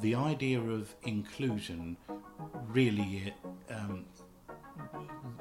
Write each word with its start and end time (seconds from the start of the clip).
the 0.00 0.14
idea 0.14 0.60
of 0.60 0.94
inclusion 1.02 1.96
really, 2.68 3.32
um, 3.70 4.04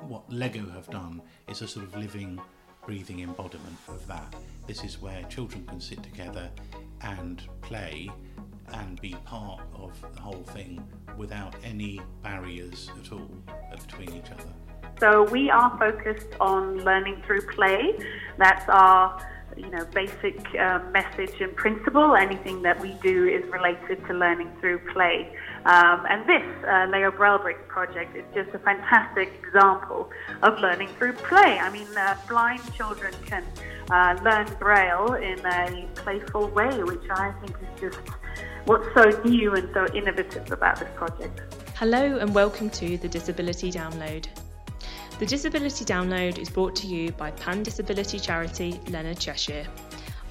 what 0.07 0.31
Lego 0.31 0.69
have 0.69 0.89
done 0.89 1.21
is 1.47 1.61
a 1.61 1.67
sort 1.67 1.85
of 1.85 1.95
living, 1.95 2.39
breathing 2.85 3.21
embodiment 3.21 3.77
of 3.87 4.05
that. 4.07 4.35
This 4.67 4.83
is 4.83 5.01
where 5.01 5.23
children 5.23 5.65
can 5.65 5.79
sit 5.79 6.03
together 6.03 6.49
and 7.01 7.41
play 7.61 8.09
and 8.73 8.99
be 9.01 9.15
part 9.25 9.61
of 9.73 9.99
the 10.13 10.21
whole 10.21 10.43
thing 10.43 10.85
without 11.17 11.55
any 11.63 11.99
barriers 12.23 12.89
at 13.03 13.11
all 13.11 13.29
between 13.71 14.13
each 14.13 14.31
other. 14.31 14.53
So 14.99 15.23
we 15.23 15.49
are 15.49 15.77
focused 15.79 16.35
on 16.39 16.83
learning 16.83 17.23
through 17.25 17.41
play. 17.47 17.97
That's 18.37 18.67
our 18.69 19.19
you 19.57 19.69
know, 19.69 19.85
basic 19.93 20.39
uh, 20.55 20.79
message 20.91 21.39
and 21.41 21.55
principle. 21.55 22.15
Anything 22.15 22.61
that 22.61 22.79
we 22.79 22.93
do 23.01 23.27
is 23.27 23.43
related 23.51 24.05
to 24.07 24.13
learning 24.13 24.51
through 24.59 24.79
play. 24.93 25.35
Um, 25.65 26.05
and 26.09 26.27
this 26.27 26.43
uh, 26.65 26.87
Lego 26.89 27.11
Braille 27.11 27.39
Brick 27.39 27.67
project 27.67 28.15
is 28.15 28.25
just 28.33 28.49
a 28.55 28.59
fantastic 28.59 29.31
example 29.43 30.09
of 30.41 30.59
learning 30.59 30.89
through 30.97 31.13
play. 31.13 31.59
I 31.59 31.69
mean, 31.69 31.87
uh, 31.97 32.17
blind 32.27 32.61
children 32.73 33.13
can 33.25 33.45
uh, 33.89 34.17
learn 34.23 34.47
Braille 34.59 35.13
in 35.13 35.39
a 35.45 35.87
playful 35.95 36.47
way, 36.49 36.83
which 36.83 37.09
I 37.09 37.33
think 37.41 37.55
is 37.61 37.81
just 37.81 37.99
what's 38.65 38.87
so 38.93 39.21
new 39.23 39.53
and 39.53 39.69
so 39.73 39.85
innovative 39.93 40.51
about 40.51 40.79
this 40.79 40.89
project. 40.95 41.41
Hello, 41.75 42.17
and 42.17 42.33
welcome 42.33 42.69
to 42.71 42.97
the 42.97 43.07
Disability 43.07 43.71
Download. 43.71 44.27
The 45.21 45.27
Disability 45.27 45.85
Download 45.85 46.39
is 46.39 46.49
brought 46.49 46.75
to 46.77 46.87
you 46.87 47.11
by 47.11 47.29
Pan 47.29 47.61
Disability 47.61 48.19
Charity 48.19 48.81
Leonard 48.89 49.19
Cheshire. 49.19 49.67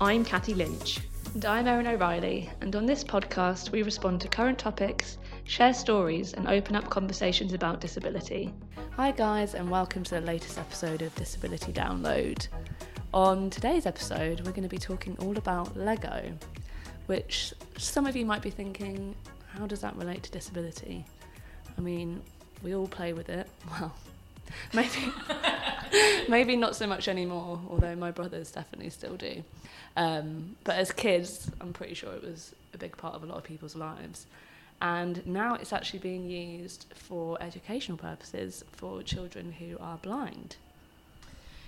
I'm 0.01 0.25
Kathy 0.25 0.53
Lynch. 0.53 0.99
And 1.33 1.45
I'm 1.45 1.69
Erin 1.69 1.87
O'Reilly, 1.87 2.51
and 2.61 2.75
on 2.75 2.87
this 2.87 3.05
podcast, 3.05 3.71
we 3.71 3.85
respond 3.85 4.21
to 4.23 4.27
current 4.27 4.59
topics, 4.59 5.19
share 5.45 5.75
stories, 5.75 6.33
and 6.33 6.49
open 6.49 6.75
up 6.75 6.91
conversations 6.91 7.53
about 7.53 7.80
disability. 7.80 8.52
Hi, 8.96 9.13
guys, 9.13 9.55
and 9.55 9.71
welcome 9.71 10.02
to 10.02 10.16
the 10.16 10.23
latest 10.23 10.59
episode 10.59 11.02
of 11.02 11.15
Disability 11.15 11.73
Download. 11.73 12.49
On 13.15 13.49
today's 13.49 13.87
episode, 13.87 14.41
we're 14.41 14.51
going 14.51 14.65
to 14.65 14.68
be 14.68 14.77
talking 14.77 15.16
all 15.21 15.38
about 15.38 15.77
Lego, 15.77 16.33
which 17.07 17.55
some 17.79 18.09
of 18.09 18.16
you 18.16 18.27
might 18.27 18.43
be 18.43 18.51
thinking, 18.51 19.15
how 19.55 19.68
does 19.68 19.83
that 19.83 19.95
relate 19.95 20.24
to 20.24 20.33
disability? 20.33 21.05
I 21.79 21.80
mean, 21.80 22.21
we 22.65 22.74
all 22.74 22.88
play 22.88 23.13
with 23.13 23.29
it. 23.29 23.49
Well, 23.71 23.95
maybe 24.74 25.12
maybe 26.29 26.56
not 26.56 26.76
so 26.76 26.87
much 26.87 27.09
anymore 27.09 27.60
although 27.70 27.95
my 27.96 28.10
brothers 28.10 28.51
definitely 28.51 28.90
still 28.90 29.16
do. 29.16 29.43
Um, 29.96 30.56
but 30.65 30.76
as 30.76 30.93
kids 30.93 31.51
i'm 31.60 31.73
pretty 31.73 31.95
sure 31.95 32.12
it 32.12 32.23
was 32.23 32.54
a 32.74 32.78
big 32.78 32.96
part 32.96 33.15
of 33.15 33.23
a 33.23 33.26
lot 33.26 33.38
of 33.38 33.45
people's 33.45 33.76
lives. 33.76 34.26
And 34.82 35.26
now 35.26 35.56
it's 35.56 35.74
actually 35.74 35.98
being 35.98 36.30
used 36.30 36.87
for 36.95 37.37
educational 37.43 37.98
purposes 37.98 38.65
for 38.73 39.02
children 39.02 39.52
who 39.52 39.76
are 39.78 39.98
blind. 39.98 40.56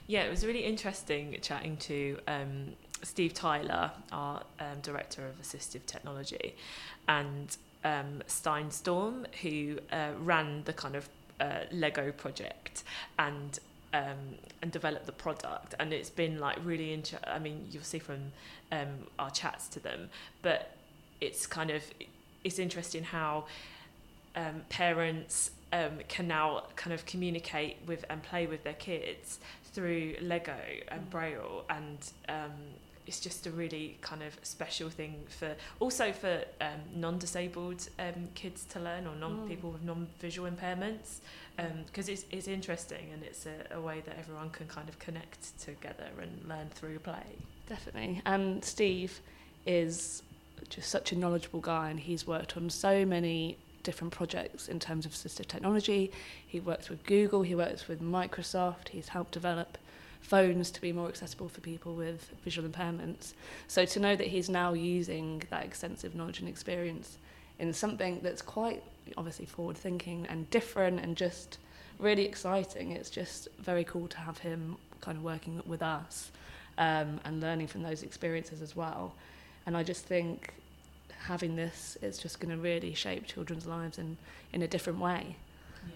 Yeah 0.06 0.22
it 0.22 0.30
was 0.30 0.47
really 0.47 0.64
interesting 0.64 1.36
chatting 1.42 1.77
to 1.78 2.19
um, 2.27 2.72
steve 3.03 3.34
tyler 3.34 3.91
our 4.12 4.42
um, 4.60 4.78
director 4.80 5.27
of 5.27 5.41
assistive 5.42 5.84
technology 5.86 6.55
and 7.08 7.56
um, 7.84 8.22
Stine 8.27 8.70
Storm, 8.70 9.27
who 9.42 9.78
uh, 9.91 10.10
ran 10.19 10.62
the 10.64 10.72
kind 10.72 10.94
of 10.94 11.08
uh, 11.43 11.65
Lego 11.73 12.12
project 12.12 12.85
and 13.19 13.59
um, 13.95 14.37
and 14.62 14.73
develop 14.73 15.05
the 15.05 15.12
product. 15.12 15.75
And 15.79 15.93
it's 15.93 16.09
been 16.09 16.39
like 16.39 16.57
really 16.65 16.95
interesting. 16.95 17.29
I 17.29 17.39
mean, 17.39 17.67
you'll 17.71 17.83
see 17.83 17.99
from 17.99 18.33
um, 18.71 19.07
our 19.19 19.31
chats 19.31 19.69
to 19.69 19.81
them, 19.81 20.09
but 20.41 20.71
it's 21.21 21.47
kind 21.47 21.71
of 21.71 21.83
it's 22.45 22.59
interesting 22.59 23.05
how 23.05 23.45
um, 24.34 24.62
parents 24.69 25.51
um, 25.73 26.01
can 26.09 26.27
now 26.29 26.65
kind 26.77 26.95
of 26.95 27.05
communicate 27.07 27.77
with 27.87 28.05
and 28.09 28.23
play 28.23 28.47
with 28.47 28.65
their 28.65 28.75
kids 28.75 29.39
through 29.73 30.15
Lego 30.21 30.56
and 30.89 31.09
Braille 31.11 31.65
and 31.69 31.99
um, 32.28 32.53
it's 33.07 33.21
just 33.21 33.47
a 33.47 33.51
really 33.51 33.97
kind 34.01 34.23
of 34.23 34.37
special 34.43 34.89
thing 34.89 35.25
for 35.29 35.55
also 35.81 36.13
for 36.13 36.45
um, 36.61 36.81
non-disabled 36.95 37.89
um, 37.99 38.29
kids 38.35 38.65
to 38.65 38.81
learn 38.81 39.07
or 39.07 39.15
non 39.17 39.39
mm. 39.39 39.49
people 39.49 39.71
with 39.71 39.83
non-visual 39.83 40.51
impairments 40.51 41.19
because 41.87 42.09
um, 42.09 42.13
it's, 42.13 42.25
it's 42.31 42.49
interesting 42.49 43.11
and 43.13 43.23
it's 43.23 43.47
a, 43.47 43.77
a, 43.77 43.81
way 43.81 44.03
that 44.07 44.17
everyone 44.19 44.51
can 44.51 44.67
kind 44.69 44.89
of 44.89 44.99
connect 44.99 45.59
together 45.61 46.09
and 46.21 46.49
learn 46.49 46.69
through 46.71 46.99
play. 46.99 47.37
Definitely. 47.69 48.23
And 48.25 48.65
steve 48.65 49.21
is 49.67 50.23
just 50.69 50.89
such 50.89 51.13
a 51.13 51.17
knowledgeable 51.17 51.61
guy 51.61 51.91
and 51.91 51.99
he's 51.99 52.27
worked 52.27 52.57
on 52.57 52.71
so 52.71 53.05
many 53.05 53.59
different 53.83 54.13
projects 54.13 54.69
in 54.69 54.79
terms 54.79 55.05
of 55.05 55.13
assistive 55.13 55.47
technology. 55.47 56.13
He 56.47 56.61
works 56.61 56.89
with 56.89 57.05
google 57.05 57.43
he 57.43 57.55
works 57.55 57.89
with 57.89 58.01
microsoft 58.01 58.91
he's 58.91 59.09
helped 59.09 59.33
develop 59.33 59.77
phones 60.22 60.71
to 60.71 60.81
be 60.81 60.93
more 60.93 61.09
accessible 61.09 61.49
for 61.49 61.60
people 61.60 61.94
with 61.94 62.31
visual 62.43 62.66
impairments. 62.69 63.34
So 63.69 63.84
to 63.84 64.00
know 64.00 64.16
that 64.16 64.28
he's 64.28 64.49
now 64.49 64.72
using 64.72 65.43
that 65.50 65.65
extensive 65.65 66.15
knowledge 66.15 66.41
and 66.41 66.49
experience 66.49 67.19
in 67.59 67.72
something 67.72 68.21
that's 68.22 68.41
quite 68.41 68.83
obviously 69.16 69.47
forward 69.47 69.77
thinking 69.77 70.27
and 70.31 70.49
different 70.50 71.00
and 71.00 71.16
just 71.16 71.59
really 71.99 72.25
exciting, 72.25 72.93
it's 72.93 73.10
just 73.10 73.49
very 73.59 73.84
cool 73.84 74.09
to 74.09 74.19
have 74.19 74.38
him 74.38 74.77
kind 75.00 75.19
of 75.19 75.25
working 75.25 75.62
with 75.66 75.83
us 75.83 76.31
um, 76.78 77.21
and 77.25 77.41
learning 77.41 77.66
from 77.66 77.83
those 77.83 78.03
experiences 78.03 78.62
as 78.62 78.75
well. 78.75 79.15
And 79.66 79.77
I 79.77 79.83
just 79.83 80.06
think 80.06 80.54
having 81.19 81.56
this 81.56 81.99
is 82.03 82.19
just 82.19 82.41
going 82.41 82.56
to 82.56 82.60
really 82.60 82.94
shape 82.94 83.27
children's 83.27 83.66
lives 83.66 83.99
in, 83.99 84.16
in 84.53 84.62
a 84.62 84.69
different 84.69 84.99
way. 84.99 85.37
Yeah, 85.87 85.93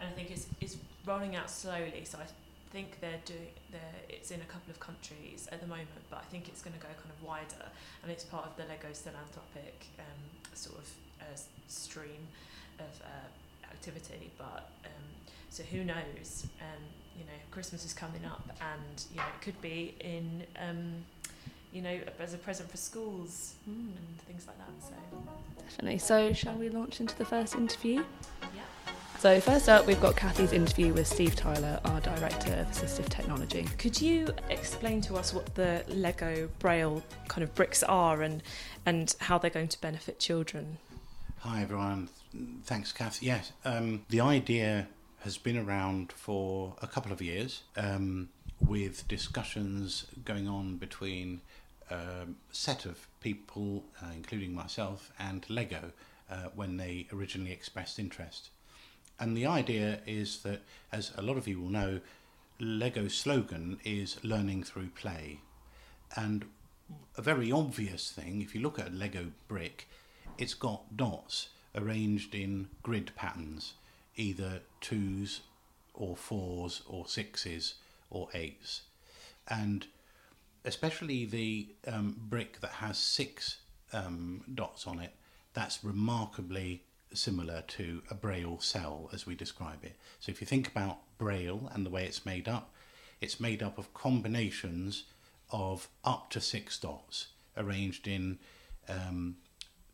and 0.00 0.08
I 0.08 0.12
think 0.12 0.30
it's, 0.30 0.46
it's 0.60 0.76
rolling 1.06 1.36
out 1.36 1.50
slowly. 1.50 2.02
So 2.04 2.18
I 2.18 2.26
think 2.72 3.00
they're 3.00 3.22
doing 3.24 3.50
they're, 3.70 3.80
it's 4.08 4.30
in 4.30 4.40
a 4.40 4.44
couple 4.44 4.70
of 4.70 4.80
countries 4.80 5.48
at 5.52 5.60
the 5.60 5.66
moment, 5.66 5.88
but 6.08 6.18
I 6.18 6.26
think 6.30 6.48
it's 6.48 6.62
going 6.62 6.74
to 6.74 6.80
go 6.80 6.88
kind 6.88 7.10
of 7.10 7.26
wider, 7.26 7.66
and 8.02 8.10
it's 8.10 8.24
part 8.24 8.46
of 8.46 8.56
the 8.56 8.64
Lego 8.64 8.88
philanthropic 8.92 9.86
um, 9.98 10.20
sort 10.54 10.78
of 10.78 10.88
uh, 11.20 11.38
stream 11.68 12.26
of 12.78 13.02
uh, 13.02 13.70
activity. 13.70 14.30
But 14.38 14.70
um, 14.84 15.08
so 15.50 15.62
who 15.64 15.84
knows? 15.84 16.46
Um, 16.60 16.82
you 17.18 17.24
know, 17.24 17.38
Christmas 17.50 17.84
is 17.84 17.92
coming 17.92 18.24
up, 18.24 18.48
and 18.60 19.04
you 19.10 19.18
know 19.18 19.24
it 19.34 19.42
could 19.42 19.60
be 19.60 19.94
in. 20.00 20.44
Um, 20.58 21.04
you 21.72 21.82
know, 21.82 22.00
as 22.18 22.34
a 22.34 22.36
present 22.36 22.68
for 22.68 22.76
schools 22.76 23.54
mm. 23.68 23.74
and 23.74 24.20
things 24.26 24.44
like 24.48 24.58
that. 24.58 24.70
So 24.80 25.62
definitely. 25.62 25.98
So, 25.98 26.32
shall 26.32 26.54
we 26.54 26.68
launch 26.68 27.00
into 27.00 27.16
the 27.16 27.24
first 27.24 27.54
interview? 27.54 28.02
Yeah. 28.42 28.62
So, 29.20 29.38
first 29.38 29.68
up, 29.68 29.86
we've 29.86 30.00
got 30.00 30.16
Kathy's 30.16 30.54
interview 30.54 30.94
with 30.94 31.06
Steve 31.06 31.36
Tyler, 31.36 31.78
our 31.84 32.00
Director 32.00 32.54
of 32.54 32.68
Assistive 32.68 33.06
Technology. 33.10 33.64
Could 33.76 34.00
you 34.00 34.28
explain 34.48 35.02
to 35.02 35.16
us 35.16 35.34
what 35.34 35.54
the 35.54 35.84
Lego 35.88 36.48
Braille 36.58 37.02
kind 37.28 37.44
of 37.44 37.54
bricks 37.54 37.82
are 37.82 38.22
and, 38.22 38.42
and 38.86 39.14
how 39.20 39.36
they're 39.36 39.50
going 39.50 39.68
to 39.68 39.80
benefit 39.82 40.20
children? 40.20 40.78
Hi, 41.40 41.60
everyone. 41.60 42.08
Thanks, 42.64 42.92
Kathy. 42.92 43.26
Yes, 43.26 43.52
um, 43.66 44.06
the 44.08 44.22
idea 44.22 44.88
has 45.18 45.36
been 45.36 45.58
around 45.58 46.12
for 46.12 46.74
a 46.80 46.86
couple 46.86 47.12
of 47.12 47.20
years 47.20 47.64
um, 47.76 48.30
with 48.58 49.06
discussions 49.06 50.06
going 50.24 50.48
on 50.48 50.76
between 50.76 51.42
um, 51.90 52.36
a 52.50 52.54
set 52.54 52.86
of 52.86 53.06
people, 53.20 53.84
uh, 54.02 54.06
including 54.14 54.54
myself, 54.54 55.12
and 55.18 55.44
Lego 55.50 55.92
uh, 56.30 56.44
when 56.54 56.78
they 56.78 57.06
originally 57.12 57.52
expressed 57.52 57.98
interest. 57.98 58.48
And 59.20 59.36
the 59.36 59.46
idea 59.46 60.00
is 60.06 60.38
that, 60.38 60.62
as 60.90 61.12
a 61.16 61.22
lot 61.22 61.36
of 61.36 61.46
you 61.46 61.60
will 61.60 61.68
know, 61.68 62.00
Lego's 62.58 63.14
slogan 63.14 63.78
is 63.84 64.22
learning 64.24 64.64
through 64.64 64.88
play. 64.88 65.40
And 66.16 66.46
a 67.16 67.22
very 67.22 67.52
obvious 67.52 68.10
thing, 68.10 68.40
if 68.40 68.54
you 68.54 68.62
look 68.62 68.78
at 68.78 68.88
a 68.88 68.90
Lego 68.94 69.26
brick, 69.46 69.86
it's 70.38 70.54
got 70.54 70.96
dots 70.96 71.50
arranged 71.74 72.34
in 72.34 72.68
grid 72.82 73.12
patterns, 73.14 73.74
either 74.16 74.62
twos 74.80 75.42
or 75.92 76.16
fours 76.16 76.82
or 76.88 77.06
sixes 77.06 77.74
or 78.08 78.28
eights. 78.32 78.82
And 79.46 79.86
especially 80.64 81.26
the 81.26 81.68
um, 81.86 82.16
brick 82.18 82.60
that 82.60 82.72
has 82.72 82.98
six 82.98 83.58
um, 83.92 84.44
dots 84.54 84.86
on 84.86 84.98
it, 84.98 85.12
that's 85.52 85.84
remarkably 85.84 86.84
similar 87.12 87.62
to 87.68 88.02
a 88.10 88.14
braille 88.14 88.58
cell 88.60 89.10
as 89.12 89.26
we 89.26 89.34
describe 89.34 89.84
it. 89.84 89.96
So 90.20 90.30
if 90.30 90.40
you 90.40 90.46
think 90.46 90.68
about 90.68 90.98
braille 91.18 91.70
and 91.72 91.84
the 91.84 91.90
way 91.90 92.04
it's 92.04 92.26
made 92.26 92.48
up, 92.48 92.72
it's 93.20 93.40
made 93.40 93.62
up 93.62 93.78
of 93.78 93.92
combinations 93.94 95.04
of 95.50 95.88
up 96.04 96.30
to 96.30 96.40
six 96.40 96.78
dots 96.78 97.28
arranged 97.56 98.06
in 98.06 98.38
um, 98.88 99.36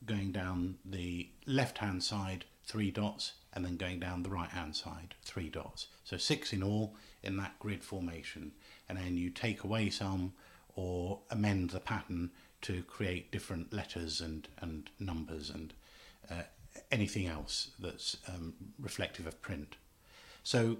going 0.04 0.32
down 0.32 0.76
the 0.84 1.28
left 1.46 1.78
hand 1.78 2.02
side, 2.02 2.44
three 2.64 2.90
dots, 2.90 3.32
and 3.52 3.64
then 3.64 3.76
going 3.76 3.98
down 3.98 4.22
the 4.22 4.30
right 4.30 4.50
hand 4.50 4.76
side, 4.76 5.14
three 5.24 5.48
dots. 5.48 5.88
So 6.04 6.16
six 6.16 6.52
in 6.52 6.62
all 6.62 6.94
in 7.22 7.36
that 7.38 7.58
grid 7.58 7.82
formation. 7.82 8.52
And 8.88 8.98
then 8.98 9.16
you 9.16 9.30
take 9.30 9.64
away 9.64 9.90
some 9.90 10.34
or 10.74 11.20
amend 11.30 11.70
the 11.70 11.80
pattern 11.80 12.30
to 12.62 12.82
create 12.82 13.32
different 13.32 13.72
letters 13.72 14.20
and, 14.20 14.48
and 14.58 14.90
numbers 15.00 15.50
and 15.50 15.72
uh, 16.30 16.42
anything 16.90 17.26
else 17.26 17.70
that's 17.78 18.16
um, 18.28 18.54
reflective 18.78 19.26
of 19.26 19.40
print. 19.42 19.76
So 20.42 20.78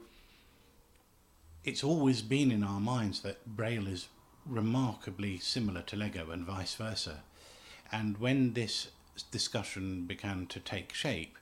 it's 1.64 1.82
always 1.82 2.22
been 2.22 2.50
in 2.50 2.62
our 2.62 2.80
minds 2.80 3.20
that 3.20 3.44
Braille 3.46 3.88
is 3.88 4.08
remarkably 4.44 5.38
similar 5.38 5.82
to 5.82 5.96
Lego 5.96 6.30
and 6.30 6.46
vice 6.46 6.74
versa. 6.74 7.22
And 7.90 8.18
when 8.18 8.52
this 8.52 8.88
discussion 9.30 10.04
began 10.06 10.46
to 10.46 10.60
take 10.60 10.92
shape, 10.92 11.36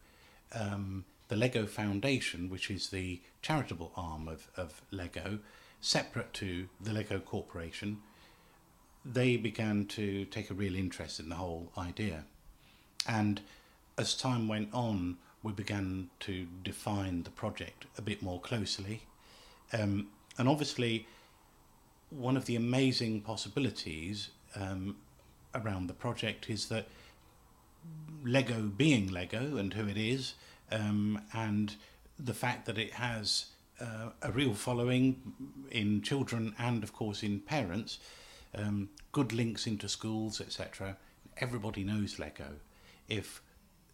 um, 0.52 1.04
the 1.28 1.36
Lego 1.36 1.66
Foundation, 1.66 2.48
which 2.48 2.70
is 2.70 2.88
the 2.88 3.20
charitable 3.42 3.92
arm 3.96 4.28
of, 4.28 4.48
of 4.56 4.82
Lego, 4.90 5.38
separate 5.80 6.32
to 6.34 6.68
the 6.80 6.92
Lego 6.92 7.18
Corporation, 7.18 8.00
they 9.04 9.36
began 9.36 9.84
to 9.86 10.24
take 10.26 10.50
a 10.50 10.54
real 10.54 10.74
interest 10.74 11.20
in 11.20 11.28
the 11.28 11.34
whole 11.34 11.70
idea. 11.76 12.24
And 13.06 13.42
as 13.96 14.14
time 14.14 14.48
went 14.48 14.68
on, 14.72 15.18
we 15.42 15.52
began 15.52 16.08
to 16.20 16.46
define 16.62 17.22
the 17.22 17.30
project 17.30 17.86
a 17.98 18.02
bit 18.02 18.22
more 18.22 18.40
closely. 18.40 19.02
Um, 19.72 20.08
and 20.38 20.48
obviously, 20.48 21.06
one 22.10 22.36
of 22.36 22.46
the 22.46 22.56
amazing 22.56 23.20
possibilities 23.20 24.30
um, 24.56 24.96
around 25.54 25.86
the 25.86 25.94
project 25.94 26.48
is 26.48 26.66
that 26.68 26.86
Lego 28.24 28.62
being 28.62 29.12
Lego 29.12 29.56
and 29.56 29.74
who 29.74 29.86
it 29.86 29.96
is, 29.96 30.34
um, 30.72 31.20
and 31.32 31.76
the 32.18 32.34
fact 32.34 32.66
that 32.66 32.78
it 32.78 32.92
has 32.94 33.46
uh, 33.80 34.10
a 34.22 34.32
real 34.32 34.54
following 34.54 35.20
in 35.70 36.00
children 36.00 36.54
and, 36.58 36.82
of 36.82 36.92
course, 36.92 37.22
in 37.22 37.40
parents, 37.40 37.98
um, 38.54 38.88
good 39.12 39.32
links 39.32 39.66
into 39.66 39.88
schools, 39.88 40.40
etc. 40.40 40.96
Everybody 41.38 41.84
knows 41.84 42.18
Lego. 42.18 42.56
If 43.08 43.42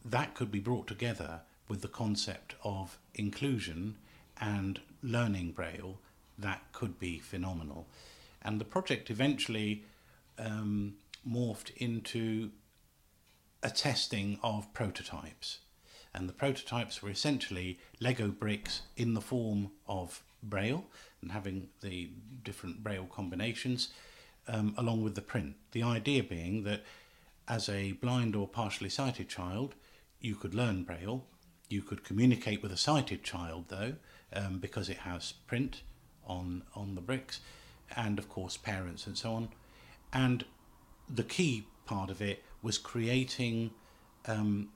that 0.05 0.35
could 0.35 0.51
be 0.51 0.61
brought 0.61 0.87
together 0.87 1.41
with 1.69 1.83
the 1.83 1.89
concept 1.89 2.55
of 2.65 2.99
inclusion 3.15 3.97
and 4.41 4.81
learning 5.03 5.53
Braille, 5.53 5.99
that 6.39 6.63
could 6.73 6.99
be 6.99 7.19
phenomenal. 7.19 7.87
And 8.43 8.61
the 8.61 8.65
project 8.65 9.11
eventually 9.11 9.85
um, 10.39 10.95
morphed 11.29 11.77
into 11.77 12.51
a 13.63 13.71
testing 13.71 14.39
of 14.43 14.73
prototypes. 14.73 15.59
And 16.15 16.29
the 16.29 16.33
prototypes 16.33 17.03
were 17.03 17.11
essentially 17.11 17.79
Lego 18.01 18.29
bricks 18.29 18.83
in 18.97 19.15
the 19.15 19.21
form 19.21 19.71
of 19.87 20.23
Braille 20.43 20.87
and 21.21 21.33
having 21.33 21.69
the 21.83 22.11
different 22.43 22.83
Braille 22.83 23.07
combinations 23.07 23.91
um, 24.49 24.75
along 24.77 25.03
with 25.03 25.15
the 25.15 25.21
print. 25.21 25.57
The 25.73 25.83
idea 25.83 26.23
being 26.23 26.65
that 26.65 26.83
as 27.47 27.69
a 27.69 27.93
blind 27.93 28.35
or 28.35 28.49
partially 28.49 28.89
sighted 28.89 29.29
child, 29.29 29.75
you 30.21 30.35
could 30.35 30.55
learn 30.55 30.85
Braille. 30.85 31.25
You 31.69 31.83
could 31.83 32.05
communicate 32.05 32.63
with 32.63 32.73
a 32.73 32.77
sighted 32.77 33.23
child, 33.23 33.67
though, 33.69 33.95
um, 34.33 34.59
because 34.59 34.89
it 34.89 34.99
has 34.99 35.33
print 35.47 35.83
on 36.27 36.63
on 36.75 36.95
the 36.95 37.01
bricks, 37.01 37.41
and 37.97 38.19
of 38.19 38.29
course 38.29 38.57
parents 38.57 39.07
and 39.07 39.17
so 39.17 39.33
on. 39.33 39.49
And 40.13 40.45
the 41.09 41.23
key 41.23 41.67
part 41.87 42.11
of 42.11 42.21
it 42.21 42.43
was 42.63 42.79
creating 42.79 43.71
um, 44.27 44.69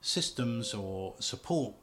systems 0.00 0.72
or 0.74 1.14
support 1.18 1.74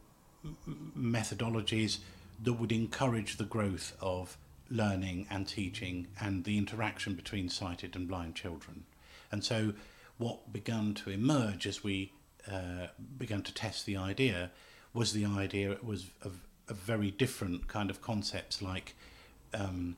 methodologies 0.98 2.00
that 2.44 2.54
would 2.54 2.72
encourage 2.72 3.38
the 3.38 3.46
growth 3.46 3.96
of 4.02 4.38
learning 4.70 5.28
and 5.30 5.48
teaching 5.48 6.08
and 6.20 6.44
the 6.44 6.58
interaction 6.58 7.14
between 7.14 7.50
sighted 7.50 7.96
and 7.96 8.08
blind 8.08 8.36
children. 8.36 8.84
And 9.32 9.44
so, 9.44 9.74
what 10.18 10.52
began 10.52 10.94
to 10.96 11.10
emerge 11.10 11.68
as 11.68 11.84
we 11.84 12.14
uh, 12.52 12.88
began 13.18 13.42
to 13.44 13.54
test 13.54 13.86
the 13.86 13.98
idea 13.98 14.52
was 14.94 15.14
the 15.14 15.26
idea 15.26 15.72
it 15.72 15.84
was 15.84 16.08
of, 16.22 16.40
of 16.70 16.78
very 16.78 17.12
different 17.12 17.68
kind 17.68 17.90
of 17.90 18.02
concepts 18.02 18.62
like 18.62 18.96
um, 19.54 19.96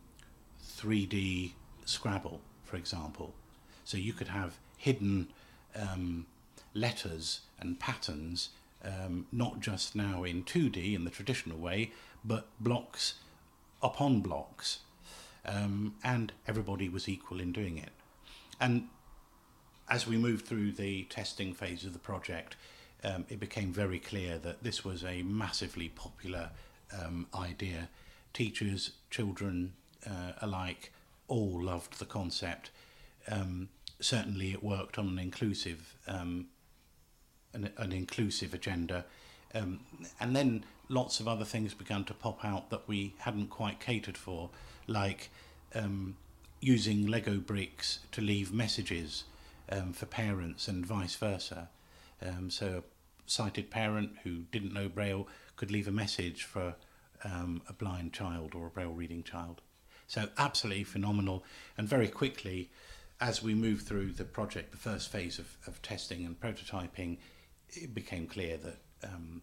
3D 0.78 1.52
Scrabble, 1.86 2.42
for 2.64 2.76
example. 2.76 3.34
So 3.86 3.98
you 3.98 4.14
could 4.14 4.28
have 4.28 4.58
hidden 4.78 5.28
um, 5.76 6.26
letters 6.74 7.42
and 7.60 7.80
patterns, 7.80 8.50
um, 8.84 9.28
not 9.32 9.60
just 9.60 9.96
now 9.96 10.24
in 10.24 10.44
2D 10.44 10.94
in 10.94 11.04
the 11.04 11.10
traditional 11.10 11.58
way, 11.58 11.92
but 12.26 12.48
blocks 12.60 13.16
upon 13.82 14.22
blocks, 14.22 14.80
um, 15.46 15.96
and 16.04 16.34
everybody 16.48 16.90
was 16.90 17.08
equal 17.08 17.40
in 17.40 17.52
doing 17.52 17.78
it. 17.78 17.92
And 18.60 18.90
as 19.90 20.06
we 20.06 20.18
moved 20.18 20.46
through 20.46 20.72
the 20.74 21.04
testing 21.04 21.54
phase 21.54 21.86
of 21.86 21.94
the 21.94 22.00
project, 22.00 22.56
um, 23.04 23.26
it 23.30 23.40
became 23.40 23.72
very 23.72 24.00
clear 24.00 24.38
that 24.40 24.64
this 24.64 24.84
was 24.84 25.04
a 25.04 25.22
massively 25.24 25.90
popular 25.90 26.50
um, 27.00 27.28
idea. 27.34 27.90
Teachers, 28.34 28.92
children 29.10 29.74
uh, 30.06 30.34
alike, 30.42 30.92
all 31.28 31.62
loved 31.62 32.00
the 32.00 32.06
concept. 32.06 32.72
Um, 33.30 33.70
certainly, 34.00 34.52
it 34.52 34.64
worked 34.64 34.98
on 34.98 35.08
an 35.08 35.20
inclusive 35.20 35.96
um, 36.08 36.48
an, 37.54 37.70
an 37.78 37.92
inclusive 37.92 38.54
agenda, 38.54 39.06
um, 39.56 39.80
and 40.20 40.36
then 40.36 40.66
lots 40.90 41.20
of 41.20 41.28
other 41.28 41.46
things 41.46 41.74
began 41.74 42.04
to 42.06 42.14
pop 42.14 42.44
out 42.44 42.70
that 42.70 42.88
we 42.88 43.14
hadn't 43.20 43.50
quite 43.50 43.80
catered 43.80 44.18
for, 44.18 44.50
like 44.86 45.30
um, 45.74 46.16
using 46.60 47.06
Lego 47.08 47.38
bricks 47.38 48.00
to 48.12 48.22
leave 48.22 48.52
messages 48.54 49.24
um, 49.70 49.94
for 49.94 50.06
parents 50.06 50.68
and 50.68 50.86
vice 50.86 51.16
versa. 51.16 51.70
Um, 52.22 52.50
so, 52.50 52.84
a 53.26 53.30
sighted 53.30 53.70
parent 53.70 54.12
who 54.24 54.40
didn't 54.52 54.74
know 54.74 54.90
Braille 54.90 55.28
could 55.56 55.72
leave 55.72 55.88
a 55.88 55.92
message 55.92 56.44
for 56.44 56.76
um, 57.24 57.62
a 57.68 57.74
blind 57.74 58.14
child 58.14 58.54
or 58.56 58.68
a 58.68 58.70
Braille 58.70 58.92
reading 58.92 59.24
child. 59.24 59.62
So, 60.08 60.30
absolutely 60.38 60.84
phenomenal. 60.84 61.44
And 61.78 61.88
very 61.88 62.08
quickly, 62.08 62.70
as 63.20 63.42
we 63.44 63.54
moved 63.54 63.88
through 63.88 64.14
the 64.14 64.24
project, 64.24 64.72
the 64.72 64.78
first 64.78 65.12
phase 65.12 65.40
of, 65.40 65.58
of 65.66 65.82
testing 65.82 66.26
and 66.26 66.40
prototyping, 66.40 67.18
it 67.70 67.94
became 67.94 68.28
clear 68.28 68.58
that 68.58 68.78
um, 69.04 69.42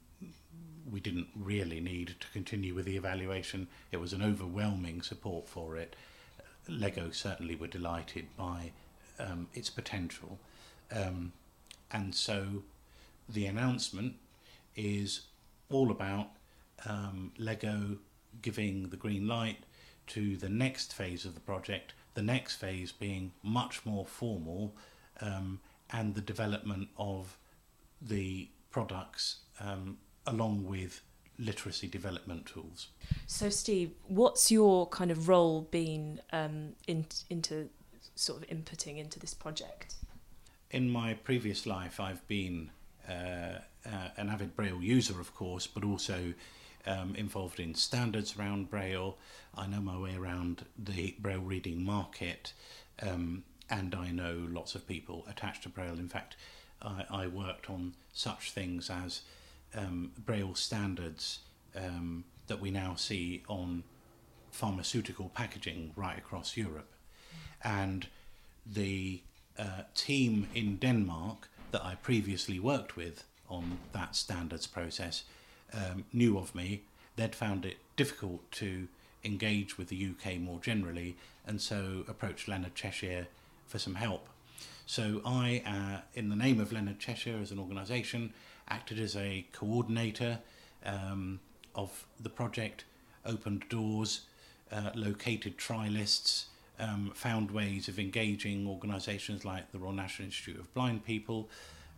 we 0.90 1.00
didn't 1.00 1.28
really 1.34 1.80
need 1.80 2.14
to 2.20 2.26
continue 2.28 2.74
with 2.74 2.84
the 2.84 2.96
evaluation. 2.96 3.68
It 3.90 3.98
was 3.98 4.12
an 4.12 4.22
overwhelming 4.22 5.02
support 5.02 5.48
for 5.48 5.76
it. 5.76 5.96
Lego 6.68 7.10
certainly 7.10 7.56
were 7.56 7.66
delighted 7.66 8.26
by 8.36 8.72
um, 9.18 9.48
its 9.54 9.70
potential. 9.70 10.38
Um, 10.92 11.32
and 11.90 12.14
so 12.14 12.62
the 13.28 13.46
announcement 13.46 14.14
is 14.76 15.22
all 15.70 15.90
about 15.90 16.28
um, 16.86 17.32
Lego 17.38 17.98
giving 18.42 18.88
the 18.88 18.96
green 18.96 19.26
light 19.26 19.58
to 20.08 20.36
the 20.36 20.48
next 20.48 20.92
phase 20.92 21.24
of 21.24 21.34
the 21.34 21.40
project, 21.40 21.94
the 22.14 22.22
next 22.22 22.56
phase 22.56 22.92
being 22.92 23.32
much 23.42 23.86
more 23.86 24.04
formal 24.04 24.74
um, 25.20 25.60
and 25.90 26.14
the 26.14 26.20
development 26.20 26.88
of 26.98 27.38
the 28.02 28.48
products 28.70 29.36
um, 29.60 29.96
along 30.26 30.66
with 30.66 31.00
literacy 31.38 31.88
development 31.88 32.46
tools. 32.46 32.88
So, 33.26 33.48
Steve, 33.48 33.92
what's 34.06 34.50
your 34.50 34.86
kind 34.88 35.10
of 35.10 35.28
role 35.28 35.62
been 35.62 36.20
um, 36.32 36.74
in, 36.86 37.06
into 37.30 37.68
sort 38.14 38.42
of 38.42 38.48
inputting 38.48 38.98
into 38.98 39.18
this 39.18 39.34
project? 39.34 39.94
In 40.70 40.90
my 40.90 41.14
previous 41.14 41.66
life, 41.66 42.00
I've 42.00 42.26
been 42.26 42.70
uh, 43.08 43.58
uh, 43.86 44.08
an 44.16 44.28
avid 44.28 44.56
Braille 44.56 44.82
user, 44.82 45.20
of 45.20 45.34
course, 45.34 45.66
but 45.66 45.84
also 45.84 46.34
um, 46.86 47.14
involved 47.16 47.60
in 47.60 47.74
standards 47.74 48.36
around 48.38 48.70
Braille. 48.70 49.16
I 49.56 49.66
know 49.66 49.80
my 49.80 49.98
way 49.98 50.16
around 50.16 50.64
the 50.78 51.14
Braille 51.18 51.40
reading 51.40 51.84
market, 51.84 52.52
um, 53.02 53.44
and 53.70 53.94
I 53.94 54.10
know 54.10 54.46
lots 54.50 54.74
of 54.74 54.86
people 54.86 55.24
attached 55.28 55.62
to 55.64 55.68
Braille. 55.68 55.98
In 55.98 56.08
fact, 56.08 56.36
I, 56.82 57.04
I 57.10 57.26
worked 57.26 57.70
on 57.70 57.94
such 58.12 58.50
things 58.52 58.90
as 58.90 59.22
um, 59.76 60.12
Braille 60.18 60.54
standards 60.54 61.40
um, 61.74 62.24
that 62.46 62.60
we 62.60 62.70
now 62.70 62.94
see 62.94 63.42
on 63.48 63.84
pharmaceutical 64.50 65.30
packaging 65.34 65.92
right 65.96 66.18
across 66.18 66.56
Europe. 66.56 66.93
And 67.64 68.06
the 68.66 69.20
uh, 69.58 69.82
team 69.94 70.48
in 70.54 70.76
Denmark 70.76 71.48
that 71.70 71.84
I 71.84 71.96
previously 71.96 72.58
worked 72.58 72.96
with 72.96 73.24
on 73.48 73.78
that 73.92 74.14
standards 74.16 74.66
process 74.66 75.24
um, 75.72 76.04
knew 76.12 76.38
of 76.38 76.54
me. 76.54 76.82
They'd 77.16 77.34
found 77.34 77.64
it 77.64 77.76
difficult 77.96 78.50
to 78.52 78.88
engage 79.24 79.78
with 79.78 79.88
the 79.88 80.10
UK 80.10 80.38
more 80.38 80.58
generally, 80.60 81.16
and 81.46 81.60
so 81.60 82.04
approached 82.08 82.48
Leonard 82.48 82.74
Cheshire 82.74 83.26
for 83.66 83.78
some 83.78 83.94
help. 83.94 84.28
So 84.86 85.22
I, 85.24 85.62
uh, 85.66 86.00
in 86.14 86.28
the 86.28 86.36
name 86.36 86.60
of 86.60 86.72
Leonard 86.72 86.98
Cheshire 86.98 87.38
as 87.40 87.50
an 87.50 87.58
organisation, 87.58 88.34
acted 88.68 88.98
as 88.98 89.16
a 89.16 89.46
coordinator 89.52 90.40
um, 90.84 91.40
of 91.74 92.06
the 92.20 92.28
project, 92.28 92.84
opened 93.24 93.64
doors, 93.68 94.22
uh, 94.70 94.90
located 94.94 95.56
trialists, 95.56 96.46
um, 96.78 97.12
found 97.14 97.50
ways 97.50 97.88
of 97.88 97.98
engaging 97.98 98.66
organisations 98.66 99.44
like 99.44 99.70
the 99.72 99.78
Royal 99.78 99.92
National 99.92 100.26
Institute 100.26 100.58
of 100.58 100.72
Blind 100.74 101.04
People 101.04 101.48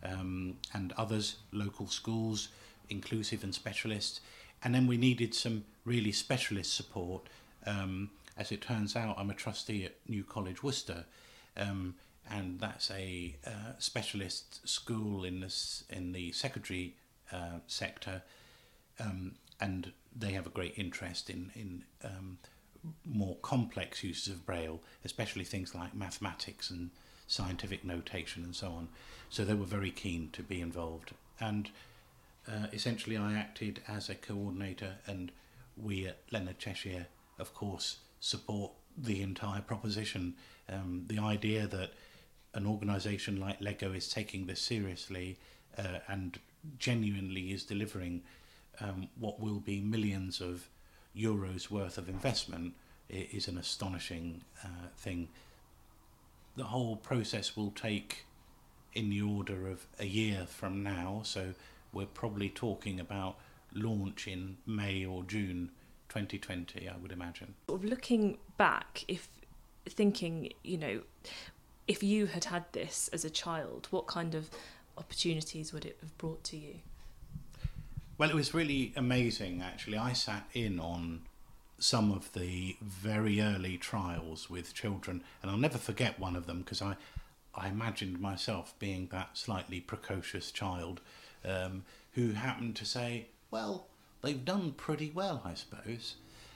um, 0.03 0.57
and 0.73 0.93
others, 0.93 1.37
local 1.51 1.87
schools, 1.87 2.49
inclusive 2.89 3.43
and 3.43 3.53
specialist. 3.53 4.21
And 4.63 4.73
then 4.73 4.87
we 4.87 4.97
needed 4.97 5.33
some 5.33 5.65
really 5.85 6.11
specialist 6.11 6.73
support. 6.73 7.27
Um, 7.65 8.11
as 8.37 8.51
it 8.51 8.61
turns 8.61 8.95
out, 8.95 9.15
I'm 9.17 9.29
a 9.29 9.33
trustee 9.33 9.85
at 9.85 9.95
New 10.07 10.23
College 10.23 10.61
Worcester, 10.63 11.05
um, 11.55 11.95
and 12.29 12.59
that's 12.59 12.91
a 12.91 13.35
uh, 13.45 13.73
specialist 13.79 14.67
school 14.67 15.23
in 15.23 15.39
this 15.39 15.83
in 15.89 16.11
the 16.11 16.31
secondary 16.33 16.95
uh, 17.31 17.59
sector, 17.67 18.21
um, 18.99 19.33
and 19.59 19.91
they 20.15 20.33
have 20.33 20.45
a 20.45 20.51
great 20.51 20.73
interest 20.77 21.29
in 21.29 21.51
in 21.55 21.83
um, 22.03 22.37
more 23.05 23.37
complex 23.41 24.03
uses 24.03 24.33
of 24.33 24.45
Braille, 24.45 24.81
especially 25.03 25.43
things 25.43 25.73
like 25.73 25.95
mathematics 25.95 26.69
and 26.69 26.89
scientific 27.27 27.83
notation 27.83 28.43
and 28.43 28.55
so 28.55 28.67
on. 28.67 28.89
So 29.29 29.43
they 29.43 29.53
were 29.53 29.65
very 29.65 29.91
keen 29.91 30.29
to 30.33 30.43
be 30.43 30.61
involved. 30.61 31.13
And 31.39 31.69
uh, 32.47 32.67
essentially, 32.71 33.17
I 33.17 33.33
acted 33.33 33.81
as 33.87 34.09
a 34.09 34.15
coordinator, 34.15 34.95
and 35.05 35.31
we 35.75 36.07
at 36.07 36.19
Leonard 36.31 36.59
Cheshire, 36.59 37.07
of 37.37 37.53
course, 37.53 37.97
support 38.19 38.71
the 38.97 39.21
entire 39.21 39.61
proposition. 39.61 40.35
Um, 40.69 41.03
the 41.07 41.19
idea 41.19 41.67
that 41.67 41.91
an 42.53 42.65
organisation 42.65 43.39
like 43.39 43.61
Lego 43.61 43.91
is 43.93 44.09
taking 44.09 44.47
this 44.47 44.61
seriously 44.61 45.37
uh, 45.77 45.99
and 46.07 46.39
genuinely 46.79 47.51
is 47.51 47.63
delivering 47.63 48.23
um, 48.79 49.09
what 49.19 49.39
will 49.39 49.59
be 49.59 49.81
millions 49.81 50.41
of 50.41 50.69
euros 51.17 51.69
worth 51.69 51.97
of 51.97 52.09
investment 52.09 52.73
is 53.09 53.47
an 53.47 53.57
astonishing 53.57 54.43
uh, 54.63 54.89
thing. 54.97 55.29
The 56.55 56.65
whole 56.65 56.95
process 56.95 57.55
will 57.55 57.71
take 57.71 58.25
in 58.93 59.09
the 59.09 59.21
order 59.21 59.67
of 59.67 59.85
a 59.99 60.05
year 60.05 60.45
from 60.47 60.83
now, 60.83 61.21
so 61.23 61.53
we're 61.93 62.05
probably 62.05 62.49
talking 62.49 62.99
about 62.99 63.37
launch 63.73 64.27
in 64.27 64.57
May 64.65 65.05
or 65.05 65.23
June 65.23 65.71
2020, 66.09 66.89
I 66.89 66.97
would 66.97 67.11
imagine. 67.11 67.53
Looking 67.67 68.37
back, 68.57 69.05
if 69.07 69.29
thinking, 69.87 70.51
you 70.63 70.77
know, 70.77 71.01
if 71.87 72.03
you 72.03 72.25
had 72.25 72.45
had 72.45 72.65
this 72.71 73.09
as 73.13 73.23
a 73.23 73.29
child, 73.29 73.87
what 73.91 74.07
kind 74.07 74.35
of 74.35 74.49
opportunities 74.97 75.71
would 75.71 75.85
it 75.85 75.97
have 76.01 76.17
brought 76.17 76.43
to 76.45 76.57
you? 76.57 76.75
Well, 78.17 78.31
it 78.31 78.35
was 78.35 78.53
really 78.53 78.93
amazing, 78.95 79.61
actually. 79.61 79.97
I 79.97 80.13
sat 80.13 80.47
in 80.53 80.79
on 80.79 81.21
some 81.77 82.11
of 82.11 82.33
the 82.33 82.75
very 82.81 83.39
early 83.39 83.77
trials 83.77 84.49
with 84.49 84.73
children, 84.73 85.23
and 85.41 85.51
I'll 85.51 85.57
never 85.57 85.77
forget 85.77 86.19
one 86.19 86.35
of 86.35 86.47
them 86.47 86.59
because 86.59 86.81
I, 86.81 86.95
I 87.53 87.67
imagined 87.67 88.19
myself 88.19 88.73
being 88.79 89.07
that 89.11 89.37
slightly 89.37 89.79
precocious 89.79 90.51
child 90.51 90.99
um, 91.45 91.85
who 92.13 92.31
happened 92.31 92.75
to 92.77 92.85
say, 92.85 93.27
Well, 93.51 93.85
they've 94.23 94.43
done 94.43 94.71
pretty 94.71 95.11
well, 95.13 95.43
I 95.45 95.53
suppose. 95.53 96.15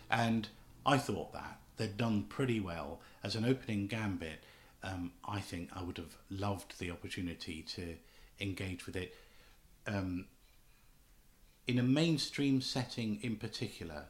And 0.09 0.47
I 0.83 0.97
thought 0.97 1.31
that 1.33 1.59
they'd 1.77 1.95
done 1.95 2.23
pretty 2.23 2.59
well 2.59 3.01
as 3.23 3.35
an 3.35 3.45
opening 3.45 3.85
gambit. 3.85 4.43
Um, 4.81 5.11
I 5.27 5.39
think 5.39 5.69
I 5.75 5.83
would 5.83 5.99
have 5.99 6.17
loved 6.31 6.79
the 6.79 6.89
opportunity 6.89 7.61
to 7.75 7.97
engage 8.39 8.87
with 8.87 8.95
it. 8.95 9.15
Um, 9.85 10.25
in 11.67 11.79
a 11.79 11.83
mainstream 11.83 12.61
setting 12.61 13.19
in 13.21 13.35
particular, 13.35 14.05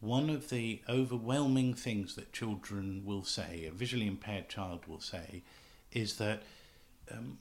one 0.00 0.30
of 0.30 0.48
the 0.48 0.80
overwhelming 0.88 1.74
things 1.74 2.14
that 2.14 2.32
children 2.32 3.02
will 3.04 3.24
say, 3.24 3.66
a 3.66 3.72
visually 3.72 4.06
impaired 4.06 4.48
child 4.48 4.86
will 4.86 5.00
say, 5.00 5.42
is 5.92 6.16
that 6.18 6.42
um, 7.10 7.38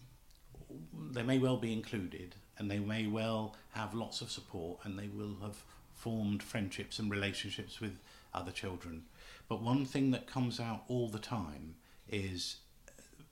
they 1.12 1.24
may 1.24 1.38
well 1.38 1.58
be 1.58 1.74
included 1.74 2.36
and 2.58 2.72
they 2.72 2.80
may 2.80 3.06
well 3.06 3.56
have 3.72 3.94
lots 3.94 4.22
of 4.22 4.32
support 4.32 4.80
and 4.84 4.98
they 4.98 5.08
will 5.08 5.38
have 5.42 5.64
formed 5.94 6.42
friendships 6.42 7.00
and 7.00 7.12
relationships 7.12 7.80
with 7.80 8.00
other 8.34 8.52
children. 8.52 9.04
But 9.48 9.62
one 9.62 9.86
thing 9.86 10.12
that 10.12 10.28
comes 10.28 10.60
out 10.60 10.84
all 10.88 11.08
the 11.08 11.20
time 11.20 11.76
is 12.10 12.58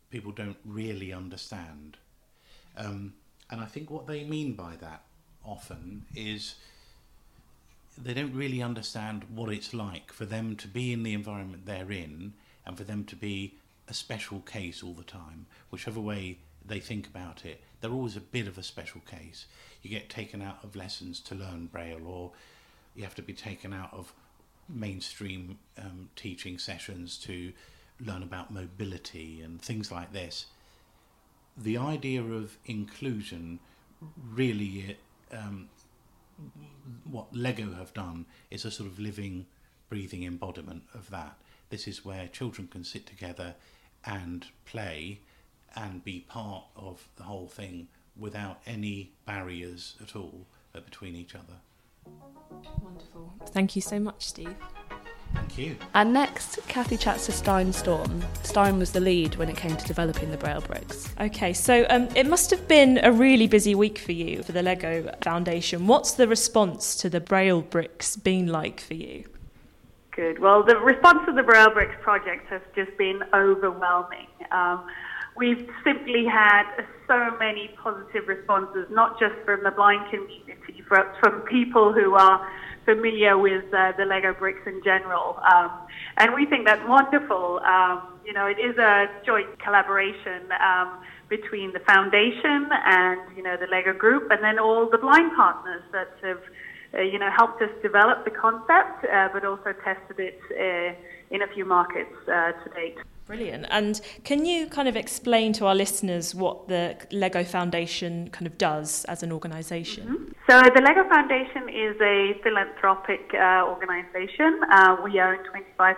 people 0.10 0.32
don't 0.32 0.58
really 0.64 1.12
understand. 1.12 1.98
Um, 2.78 3.14
and 3.50 3.62
I 3.62 3.66
think 3.66 3.90
what 3.90 4.08
they 4.08 4.24
mean 4.24 4.54
by 4.54 4.76
that 4.82 5.04
often 5.48 6.06
is 6.16 6.56
they 7.98 8.14
don't 8.14 8.34
really 8.34 8.62
understand 8.62 9.24
what 9.34 9.52
it's 9.52 9.74
like 9.74 10.12
for 10.12 10.26
them 10.26 10.56
to 10.58 10.68
be 10.68 10.92
in 10.92 11.04
the 11.04 11.14
environment 11.14 11.66
they're 11.66 11.92
in 11.92 12.34
and 12.66 12.78
for 12.78 12.84
them 12.84 13.04
to 13.06 13.16
be 13.16 13.56
a 13.88 13.94
special 13.94 14.40
case 14.42 14.84
all 14.84 14.94
the 14.94 15.04
time, 15.04 15.46
whichever 15.70 16.00
way 16.00 16.38
they 16.66 16.80
think 16.80 17.08
about 17.08 17.46
it. 17.46 17.62
They're 17.80 17.92
always 17.92 18.18
a 18.18 18.22
bit 18.22 18.48
of 18.48 18.58
a 18.58 18.64
special 18.64 19.02
case. 19.02 19.46
You 19.82 19.90
get 19.90 20.10
taken 20.10 20.42
out 20.42 20.64
of 20.64 20.76
lessons 20.76 21.20
to 21.22 21.36
learn 21.36 21.68
Braille, 21.68 22.08
or 22.08 22.32
you 22.96 23.04
have 23.04 23.16
to 23.16 23.22
be 23.22 23.34
taken 23.34 23.74
out 23.74 23.94
of 23.94 24.14
mainstream 24.68 25.60
um, 25.78 26.10
teaching 26.16 26.58
sessions 26.58 27.18
to 27.20 27.54
learn 28.00 28.24
about 28.24 28.52
mobility 28.52 29.42
and 29.42 29.62
things 29.62 29.92
like 29.92 30.12
this. 30.12 30.48
The 31.56 31.78
idea 31.78 32.24
of 32.24 32.58
inclusion 32.66 33.60
really 34.34 34.98
um, 35.32 35.70
what 37.04 37.36
Lego 37.36 37.74
have 37.74 37.94
done 37.94 38.26
is 38.52 38.66
a 38.66 38.72
sort 38.72 38.90
of 38.90 39.00
living, 39.00 39.46
breathing 39.90 40.24
embodiment 40.24 40.84
of 40.94 41.10
that. 41.10 41.38
This 41.70 41.88
is 41.88 42.06
where 42.06 42.28
children 42.28 42.68
can 42.68 42.84
sit 42.84 43.06
together 43.06 43.56
and 44.06 44.46
play 44.66 45.20
and 45.76 46.04
be 46.04 46.22
part 46.22 46.66
of 46.76 47.08
the 47.18 47.24
whole 47.24 47.48
thing 47.48 47.88
without 48.18 48.62
any 48.66 49.12
barriers 49.26 49.96
at 50.02 50.16
all 50.16 50.46
uh, 50.74 50.80
between 50.80 51.16
each 51.16 51.36
other. 51.36 51.56
Wonderful. 52.82 53.34
Thank 53.48 53.76
you 53.76 53.82
so 53.82 54.00
much, 54.00 54.26
Steve. 54.26 54.56
Thank 55.34 55.58
you. 55.58 55.76
And 55.94 56.14
next, 56.14 56.60
Kathy 56.68 56.98
chats 56.98 57.26
to 57.26 57.32
Stine 57.32 57.74
Storm. 57.74 58.24
Stine 58.44 58.78
was 58.78 58.92
the 58.92 59.00
lead 59.00 59.36
when 59.36 59.50
it 59.50 59.58
came 59.58 59.76
to 59.76 59.86
developing 59.86 60.32
the 60.32 60.38
Braille 60.38 60.62
bricks. 60.62 61.14
Okay, 61.20 61.54
so 61.54 61.86
um, 61.90 62.08
it 62.16 62.28
must 62.28 62.52
have 62.52 62.68
been 62.68 63.00
a 63.04 63.12
really 63.12 63.48
busy 63.48 63.76
week 63.76 63.98
for 63.98 64.12
you 64.12 64.44
for 64.44 64.52
the 64.52 64.62
Lego 64.62 65.12
Foundation. 65.24 65.88
What's 65.88 66.14
the 66.14 66.28
response 66.28 66.96
to 66.98 67.10
the 67.10 67.20
Braille 67.20 67.62
bricks 67.62 68.16
been 68.16 68.48
like 68.48 68.80
for 68.80 68.94
you? 68.94 69.26
Good. 70.16 70.40
Well, 70.40 70.64
the 70.64 70.78
response 70.78 71.20
to 71.26 71.34
the 71.34 71.44
Braille 71.44 71.72
Bricks 71.74 71.96
project 72.02 72.48
has 72.50 72.62
just 72.74 72.98
been 72.98 73.20
overwhelming. 73.34 74.28
Um, 74.50 74.88
we've 75.36 75.70
simply 75.84 76.26
had 76.26 76.64
so 77.06 77.36
many 77.38 77.76
positive 77.84 78.26
responses, 78.28 78.88
not 78.90 79.20
just 79.20 79.36
from 79.44 79.64
the 79.64 79.72
blind 79.72 80.10
community, 80.10 80.84
but 80.90 81.14
from 81.20 81.42
people 81.42 81.92
who 81.92 82.16
are 82.16 82.48
familiar 82.86 83.38
with 83.38 83.66
uh, 83.74 83.92
the 83.98 84.06
Lego 84.06 84.34
bricks 84.34 84.66
in 84.66 84.82
general. 84.84 85.40
Um, 85.54 85.72
and 86.18 86.34
we 86.34 86.46
think 86.46 86.66
that's 86.66 86.88
wonderful. 86.88 87.60
Um, 87.60 88.20
you 88.26 88.34
know, 88.34 88.46
it 88.46 88.60
is 88.60 88.78
a 88.78 89.08
joint 89.26 89.60
collaboration 89.60 90.48
um, 90.64 91.02
between 91.30 91.74
the 91.74 91.80
foundation 91.80 92.70
and, 92.72 93.20
you 93.36 93.44
know, 93.44 93.58
the 93.58 93.68
Lego 93.68 93.94
group 93.94 94.32
and 94.32 94.44
then 94.44 94.60
all 94.60 94.90
the 94.90 94.98
blind 94.98 95.32
partners 95.36 95.84
that 95.92 96.12
have, 96.24 96.42
uh, 96.94 97.02
you 97.02 97.20
know, 97.20 97.30
helped 97.36 97.62
us 97.62 97.70
develop 97.82 98.24
the 98.24 98.32
concept, 98.32 99.06
uh, 99.06 99.30
but 99.34 99.44
also 99.44 99.74
tested 99.84 100.20
it 100.20 100.40
uh, 100.52 100.96
in 101.36 101.42
a 101.42 101.48
few 101.54 101.66
markets 101.66 102.16
uh, 102.28 102.52
to 102.64 102.70
date. 102.74 102.98
Brilliant. 103.26 103.66
And 103.70 104.00
can 104.24 104.46
you 104.46 104.68
kind 104.68 104.88
of 104.88 104.96
explain 104.96 105.52
to 105.54 105.66
our 105.66 105.74
listeners 105.74 106.36
what 106.36 106.68
the 106.68 106.96
Lego 107.12 107.44
Foundation 107.44 108.30
kind 108.30 108.46
of 108.46 108.58
does 108.60 109.04
as 109.06 109.24
an 109.24 109.32
organization 109.32 110.08
mm-hmm. 110.08 110.26
So, 110.48 110.62
the 110.62 110.82
Lego 110.82 111.10
Foundation 111.10 111.70
is 111.70 112.00
a 112.00 112.40
philanthropic 112.44 113.34
uh, 113.34 113.66
organization. 113.66 114.62
Uh, 114.72 114.98
we 115.04 115.20
own 115.20 115.40
25% 115.80 115.96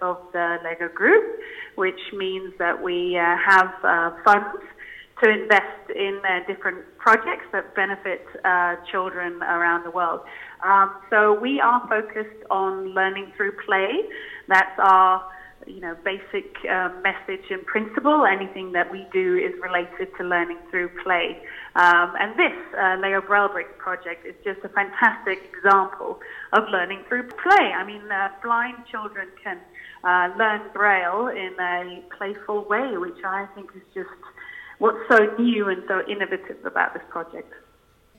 of 0.00 0.16
the 0.32 0.58
Lego 0.62 0.88
Group, 0.94 1.40
which 1.74 1.98
means 2.12 2.54
that 2.60 2.80
we 2.80 3.18
uh, 3.18 3.36
have 3.44 3.74
uh, 3.82 4.12
funds 4.22 4.62
to 5.24 5.28
invest 5.28 5.90
in 5.90 6.20
uh, 6.24 6.46
different 6.46 6.84
projects 6.98 7.46
that 7.50 7.74
benefit 7.74 8.24
uh, 8.44 8.76
children 8.92 9.42
around 9.42 9.82
the 9.82 9.90
world. 9.90 10.20
Um, 10.64 10.94
so, 11.10 11.34
we 11.34 11.60
are 11.60 11.82
focused 11.88 12.44
on 12.48 12.94
learning 12.94 13.32
through 13.36 13.56
play. 13.66 13.90
That's 14.46 14.78
our 14.78 15.24
you 15.70 15.80
know, 15.80 15.96
basic 16.04 16.56
uh, 16.68 16.90
message 17.02 17.46
and 17.50 17.64
principle. 17.66 18.26
Anything 18.26 18.72
that 18.72 18.90
we 18.90 19.06
do 19.12 19.36
is 19.36 19.52
related 19.62 20.08
to 20.18 20.24
learning 20.24 20.58
through 20.70 20.90
play. 21.02 21.38
Um, 21.76 22.14
and 22.18 22.38
this 22.38 22.56
uh, 22.76 22.96
Lego 23.00 23.20
Braille 23.20 23.48
project 23.78 24.26
is 24.26 24.34
just 24.44 24.60
a 24.64 24.68
fantastic 24.68 25.38
example 25.54 26.18
of 26.52 26.64
learning 26.70 27.04
through 27.08 27.28
play. 27.42 27.72
I 27.72 27.84
mean, 27.84 28.10
uh, 28.10 28.28
blind 28.42 28.78
children 28.90 29.28
can 29.42 29.58
uh, 30.04 30.34
learn 30.36 30.62
Braille 30.74 31.28
in 31.28 31.54
a 31.60 32.02
playful 32.16 32.64
way, 32.68 32.96
which 32.96 33.22
I 33.24 33.46
think 33.54 33.70
is 33.74 33.82
just 33.94 34.08
what's 34.78 34.98
so 35.08 35.18
new 35.38 35.68
and 35.68 35.82
so 35.86 36.02
innovative 36.10 36.64
about 36.64 36.94
this 36.94 37.02
project. 37.10 37.52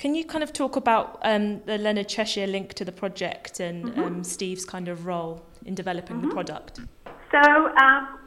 Can 0.02 0.16
you 0.16 0.26
kind 0.26 0.44
of 0.44 0.52
talk 0.52 0.78
about 0.78 1.20
um, 1.22 1.62
the 1.66 1.78
Leonard 1.78 2.10
Cheshire 2.10 2.48
link 2.48 2.74
to 2.74 2.86
the 2.86 2.92
project 2.92 3.60
and 3.60 3.86
mm-hmm. 3.86 4.02
um, 4.02 4.24
Steve's 4.24 4.66
kind 4.66 4.88
of 4.88 5.06
role 5.06 5.46
in 5.66 5.76
developing 5.76 6.18
mm-hmm. 6.18 6.30
the 6.30 6.34
product? 6.34 6.80
So 7.32 7.40
um, 7.40 8.20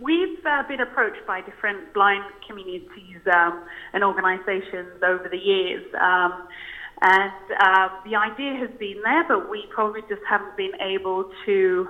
we've 0.00 0.44
uh, 0.44 0.62
been 0.68 0.80
approached 0.80 1.26
by 1.26 1.40
different 1.40 1.94
blind 1.94 2.24
communities 2.46 3.20
um, 3.32 3.64
and 3.94 4.04
organisations 4.04 5.02
over 5.02 5.28
the 5.30 5.38
years. 5.38 5.84
Um, 6.00 6.48
and 7.00 7.32
uh, 7.58 7.88
the 8.04 8.14
idea 8.14 8.54
has 8.60 8.70
been 8.78 9.00
there, 9.02 9.24
but 9.26 9.50
we 9.50 9.64
probably 9.74 10.02
just 10.02 10.22
haven't 10.28 10.56
been 10.56 10.72
able 10.80 11.30
to, 11.46 11.88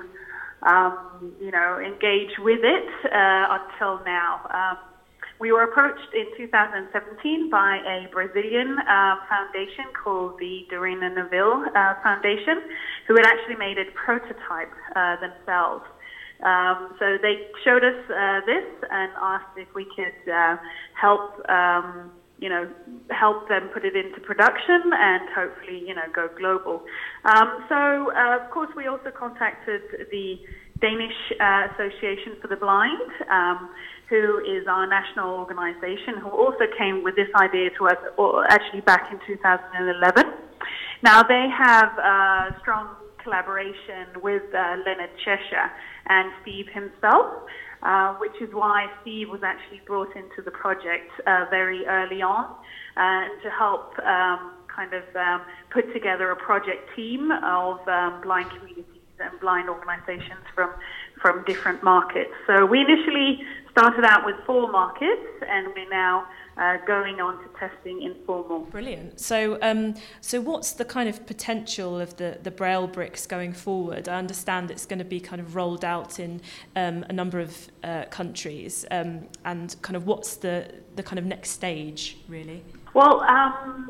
um, 0.63 1.35
you 1.41 1.51
know, 1.51 1.79
engage 1.79 2.39
with 2.39 2.61
it 2.63 2.89
uh, 3.13 3.59
until 3.59 4.03
now. 4.05 4.47
Um, 4.49 4.79
we 5.39 5.51
were 5.51 5.65
approached 5.65 6.15
in 6.15 6.27
2017 6.39 7.51
by 7.51 7.77
a 7.83 8.09
Brazilian 8.13 8.79
uh, 8.79 9.17
foundation 9.29 9.91
called 9.93 10.39
the 10.39 10.65
Dorina 10.73 11.11
Nowill 11.11 11.67
uh, 11.75 11.95
Foundation, 12.03 12.63
who 13.09 13.17
had 13.17 13.27
actually 13.27 13.57
made 13.57 13.77
a 13.77 13.91
prototype 13.93 14.71
uh, 14.95 15.17
themselves. 15.19 15.83
Um, 16.43 16.95
so 16.99 17.19
they 17.23 17.47
showed 17.65 17.85
us 17.85 17.99
uh, 18.11 18.41
this 18.47 18.67
and 18.91 19.13
asked 19.21 19.57
if 19.57 19.69
we 19.75 19.87
could 19.95 20.33
uh, 20.33 20.57
help, 21.01 21.39
um, 21.49 22.11
you 22.39 22.49
know, 22.49 22.69
help 23.11 23.49
them 23.49 23.71
put 23.73 23.85
it 23.85 23.95
into 23.95 24.21
production 24.21 24.91
and 24.93 25.23
hopefully, 25.35 25.83
you 25.87 25.95
know, 25.95 26.03
go 26.13 26.29
global. 26.37 26.83
Um, 27.25 27.65
so 27.69 28.11
uh, 28.11 28.43
of 28.43 28.51
course 28.51 28.71
we 28.77 28.87
also 28.87 29.11
contacted 29.17 29.83
the 30.11 30.39
Danish 30.81 31.15
uh, 31.39 31.71
Association 31.75 32.35
for 32.43 32.49
the 32.49 32.57
Blind, 32.57 33.11
um, 33.31 33.71
who 34.11 34.43
is 34.43 34.67
our 34.67 34.87
national 34.87 35.39
organisation, 35.39 36.19
who 36.21 36.29
also 36.29 36.67
came 36.77 37.05
with 37.05 37.15
this 37.15 37.31
idea 37.41 37.71
to 37.79 37.87
us, 37.87 37.97
actually 38.51 38.81
back 38.81 39.13
in 39.13 39.19
2011. 39.25 40.25
Now 41.05 41.23
they 41.23 41.47
have 41.57 41.99
a 41.99 42.59
strong 42.61 42.97
collaboration 43.23 44.19
with 44.21 44.43
uh, 44.53 44.83
Leonard 44.85 45.11
Cheshire 45.25 45.71
and 46.09 46.33
Steve 46.43 46.67
himself, 46.73 47.27
uh, 47.83 48.15
which 48.15 48.41
is 48.41 48.49
why 48.53 48.87
Steve 49.03 49.29
was 49.29 49.43
actually 49.43 49.81
brought 49.87 50.15
into 50.17 50.43
the 50.45 50.51
project 50.51 51.11
uh, 51.27 51.47
very 51.51 51.87
early 51.87 52.23
on 52.23 52.55
uh, 52.97 53.25
to 53.43 53.51
help 53.51 53.99
um, 54.01 54.53
kind 54.75 54.93
of 54.95 55.05
um, 55.17 55.43
put 55.71 55.93
together 55.93 56.31
a 56.31 56.37
project 56.37 56.89
team 56.97 57.31
of 57.31 57.87
um, 57.89 58.21
blind 58.23 58.51
communities 58.51 58.85
and 59.21 59.39
blind 59.41 59.69
organizations 59.69 60.43
from, 60.55 60.71
from 61.21 61.45
different 61.45 61.83
markets. 61.83 62.33
So 62.47 62.67
we 62.67 62.81
initially 62.81 63.41
started 63.71 64.05
out 64.05 64.25
with 64.27 64.37
four 64.47 64.71
markets 64.71 65.43
and 65.49 65.69
we're 65.75 65.89
now 65.89 66.27
uh, 66.57 66.77
going 66.87 67.21
on 67.21 67.43
to 67.43 67.49
testing 67.59 68.03
informal. 68.03 68.61
Brilliant. 68.61 69.21
So, 69.21 69.59
um, 69.63 69.95
so 70.21 70.41
what's 70.41 70.73
the 70.73 70.85
kind 70.85 71.09
of 71.09 71.27
potential 71.27 72.01
of 72.01 72.17
the, 72.17 72.39
the 72.43 72.51
Braille 72.51 72.87
bricks 72.87 73.27
going 73.27 73.53
forward? 73.53 74.09
I 74.09 74.19
understand 74.19 74.71
it's 74.71 74.87
going 74.87 74.99
to 74.99 75.05
be 75.05 75.21
kind 75.21 75.41
of 75.41 75.57
rolled 75.57 75.85
out 75.85 76.19
in 76.21 76.41
um, 76.77 77.05
a 77.09 77.13
number 77.13 77.41
of 77.41 77.69
uh, 77.83 78.05
countries, 78.07 78.85
um, 78.91 79.29
and 79.45 79.75
kind 79.83 79.97
of 79.97 80.07
what's 80.07 80.37
the, 80.37 80.73
the 80.97 81.03
kind 81.03 81.19
of 81.19 81.25
next 81.25 81.51
stage, 81.51 82.19
really? 82.29 82.63
Well, 82.95 83.21
um, 83.23 83.89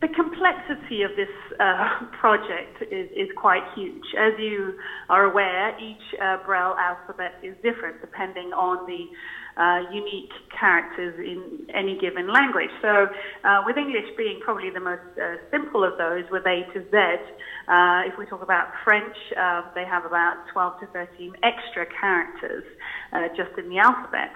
the 0.00 0.08
complexity 0.14 1.02
of 1.02 1.10
this 1.16 1.32
uh, 1.58 2.06
project 2.20 2.82
is, 2.90 3.10
is 3.16 3.28
quite 3.36 3.62
huge. 3.74 4.04
As 4.16 4.32
you 4.38 4.74
are 5.08 5.24
aware, 5.24 5.74
each 5.80 6.20
uh, 6.22 6.38
Braille 6.46 6.76
alphabet 6.78 7.34
is 7.42 7.56
different 7.62 8.00
depending 8.00 8.52
on 8.54 8.86
the 8.86 9.10
uh, 9.58 9.90
unique 9.90 10.30
characters 10.54 11.18
in 11.18 11.66
any 11.74 11.98
given 11.98 12.32
language. 12.32 12.70
So, 12.80 13.10
uh, 13.42 13.62
with 13.66 13.76
English 13.76 14.06
being 14.16 14.38
probably 14.44 14.70
the 14.70 14.78
most 14.78 15.02
uh, 15.18 15.42
simple 15.50 15.82
of 15.82 15.98
those, 15.98 16.22
with 16.30 16.46
A 16.46 16.62
to 16.74 16.78
Z, 16.78 16.94
uh, 17.66 18.06
if 18.06 18.14
we 18.16 18.26
talk 18.26 18.42
about 18.42 18.70
French, 18.84 19.16
uh, 19.34 19.62
they 19.74 19.84
have 19.84 20.04
about 20.04 20.46
12 20.52 20.80
to 20.80 20.86
13 20.94 21.32
extra 21.42 21.86
characters 21.90 22.62
just 23.36 23.50
in 23.58 23.68
the 23.68 23.78
alphabet. 23.78 24.30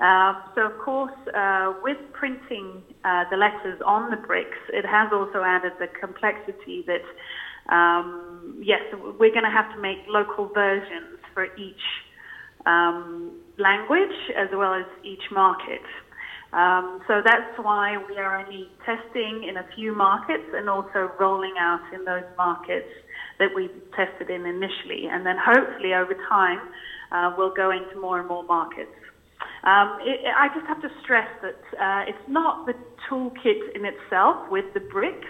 Uh, 0.00 0.34
so, 0.54 0.62
of 0.66 0.78
course, 0.78 1.12
uh, 1.34 1.74
with 1.82 1.98
printing 2.12 2.82
uh, 3.04 3.24
the 3.30 3.36
letters 3.36 3.80
on 3.86 4.10
the 4.10 4.16
bricks, 4.16 4.58
it 4.72 4.84
has 4.84 5.12
also 5.12 5.42
added 5.44 5.72
the 5.78 5.86
complexity 6.00 6.84
that, 6.86 7.74
um, 7.74 8.58
yes, 8.60 8.80
we're 8.92 9.30
going 9.30 9.44
to 9.44 9.50
have 9.50 9.72
to 9.74 9.80
make 9.80 9.98
local 10.08 10.48
versions 10.52 11.18
for 11.34 11.44
each 11.56 11.84
um, 12.66 13.32
language 13.58 14.16
as 14.36 14.48
well 14.52 14.74
as 14.74 14.86
each 15.04 15.22
market. 15.30 15.82
Um, 16.52 17.00
so 17.08 17.22
that's 17.24 17.56
why 17.62 17.96
we 17.96 18.18
are 18.18 18.44
only 18.44 18.68
testing 18.84 19.48
in 19.48 19.56
a 19.56 19.64
few 19.74 19.94
markets 19.96 20.44
and 20.52 20.68
also 20.68 21.10
rolling 21.18 21.54
out 21.58 21.80
in 21.94 22.04
those 22.04 22.28
markets 22.36 22.88
that 23.38 23.48
we 23.54 23.70
tested 23.96 24.28
in 24.28 24.44
initially. 24.44 25.08
And 25.10 25.24
then 25.24 25.36
hopefully 25.40 25.94
over 25.94 26.14
time, 26.28 26.60
uh, 27.10 27.34
we'll 27.38 27.54
go 27.54 27.70
into 27.70 27.98
more 27.98 28.20
and 28.20 28.28
more 28.28 28.44
markets. 28.44 28.92
Um, 29.64 29.98
it, 30.02 30.20
I 30.26 30.48
just 30.54 30.66
have 30.66 30.82
to 30.82 30.90
stress 31.02 31.28
that 31.42 31.62
uh, 31.78 32.04
it's 32.08 32.28
not 32.28 32.66
the 32.66 32.74
toolkit 33.08 33.74
in 33.74 33.84
itself 33.84 34.50
with 34.50 34.66
the 34.74 34.80
bricks. 34.80 35.28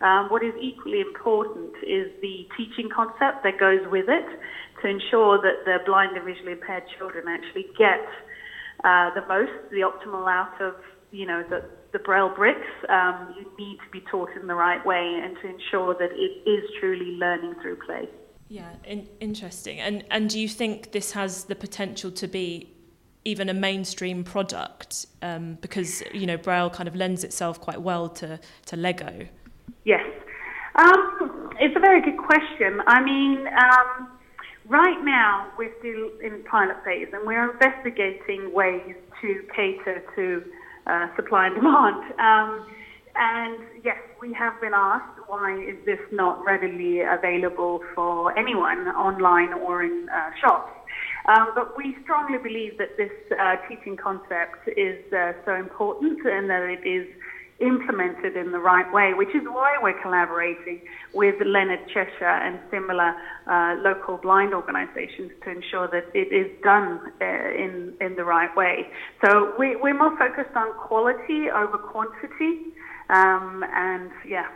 Um, 0.00 0.28
what 0.28 0.44
is 0.44 0.52
equally 0.60 1.00
important 1.00 1.72
is 1.82 2.12
the 2.20 2.46
teaching 2.56 2.88
concept 2.94 3.44
that 3.44 3.58
goes 3.58 3.80
with 3.90 4.06
it 4.08 4.28
to 4.82 4.88
ensure 4.88 5.40
that 5.40 5.64
the 5.64 5.78
blind 5.86 6.16
and 6.16 6.24
visually 6.24 6.52
impaired 6.52 6.84
children 6.98 7.24
actually 7.28 7.66
get 7.78 8.04
uh, 8.84 9.14
the 9.14 9.26
most, 9.26 9.52
the 9.70 9.80
optimal 9.80 10.28
out 10.28 10.60
of, 10.60 10.74
you 11.12 11.26
know, 11.26 11.42
the, 11.48 11.64
the 11.92 11.98
Braille 11.98 12.34
bricks. 12.34 12.68
Um, 12.90 13.34
you 13.38 13.50
need 13.58 13.78
to 13.78 13.90
be 13.90 14.04
taught 14.10 14.30
in 14.38 14.46
the 14.46 14.54
right 14.54 14.84
way 14.84 15.20
and 15.22 15.34
to 15.40 15.48
ensure 15.48 15.94
that 15.94 16.10
it 16.12 16.48
is 16.48 16.64
truly 16.78 17.12
learning 17.12 17.54
through 17.62 17.78
play. 17.86 18.08
Yeah, 18.48 18.70
in, 18.84 19.08
interesting. 19.20 19.80
And 19.80 20.04
and 20.10 20.30
do 20.30 20.38
you 20.38 20.48
think 20.48 20.92
this 20.92 21.12
has 21.12 21.44
the 21.44 21.56
potential 21.56 22.10
to 22.12 22.28
be 22.28 22.75
even 23.26 23.48
a 23.48 23.54
mainstream 23.54 24.22
product 24.22 25.06
um, 25.20 25.58
because 25.60 26.02
you 26.14 26.26
know 26.26 26.36
Braille 26.36 26.70
kind 26.70 26.88
of 26.88 26.94
lends 26.94 27.24
itself 27.24 27.60
quite 27.60 27.82
well 27.82 28.08
to 28.20 28.38
to 28.66 28.76
Lego. 28.76 29.26
Yes, 29.84 30.06
um, 30.76 31.50
it's 31.58 31.76
a 31.76 31.80
very 31.80 32.00
good 32.00 32.18
question. 32.18 32.80
I 32.86 33.02
mean, 33.02 33.46
um, 33.48 34.08
right 34.68 35.02
now 35.02 35.48
we're 35.58 35.74
still 35.80 36.10
in 36.22 36.44
pilot 36.44 36.76
phase 36.84 37.08
and 37.12 37.26
we're 37.26 37.50
investigating 37.50 38.52
ways 38.54 38.94
to 39.20 39.42
cater 39.54 40.02
to 40.14 40.44
uh, 40.86 41.08
supply 41.16 41.46
and 41.46 41.56
demand. 41.56 42.12
Um, 42.20 42.66
and 43.16 43.58
yes, 43.82 43.96
we 44.20 44.32
have 44.34 44.60
been 44.60 44.74
asked 44.74 45.18
why 45.26 45.58
is 45.58 45.76
this 45.84 45.98
not 46.12 46.44
readily 46.44 47.00
available 47.00 47.80
for 47.94 48.36
anyone 48.38 48.86
online 48.88 49.52
or 49.54 49.82
in 49.82 50.08
uh, 50.14 50.30
shops. 50.40 50.70
Um, 51.28 51.52
but 51.54 51.76
we 51.76 51.96
strongly 52.02 52.38
believe 52.38 52.78
that 52.78 52.96
this 52.96 53.10
uh, 53.38 53.56
teaching 53.68 53.96
concept 53.96 54.68
is 54.76 55.00
uh, 55.12 55.32
so 55.44 55.54
important 55.54 56.24
and 56.24 56.48
that 56.48 56.62
it 56.62 56.86
is 56.86 57.06
implemented 57.58 58.36
in 58.36 58.52
the 58.52 58.58
right 58.58 58.90
way, 58.92 59.12
which 59.14 59.34
is 59.34 59.42
why 59.46 59.76
we're 59.82 60.00
collaborating 60.02 60.80
with 61.14 61.34
Leonard 61.44 61.80
Cheshire 61.88 62.28
and 62.28 62.60
similar 62.70 63.14
uh, 63.46 63.76
local 63.80 64.18
blind 64.18 64.52
organisations 64.54 65.32
to 65.42 65.50
ensure 65.50 65.88
that 65.88 66.04
it 66.14 66.32
is 66.32 66.50
done 66.62 67.00
uh, 67.20 67.24
in 67.24 67.94
in 68.00 68.14
the 68.14 68.24
right 68.24 68.54
way. 68.56 68.86
So 69.24 69.54
we, 69.58 69.76
we're 69.76 69.96
more 69.96 70.16
focused 70.18 70.54
on 70.54 70.74
quality 70.74 71.48
over 71.50 71.78
quantity, 71.78 72.74
um, 73.08 73.64
and 73.74 74.10
yeah, 74.28 74.48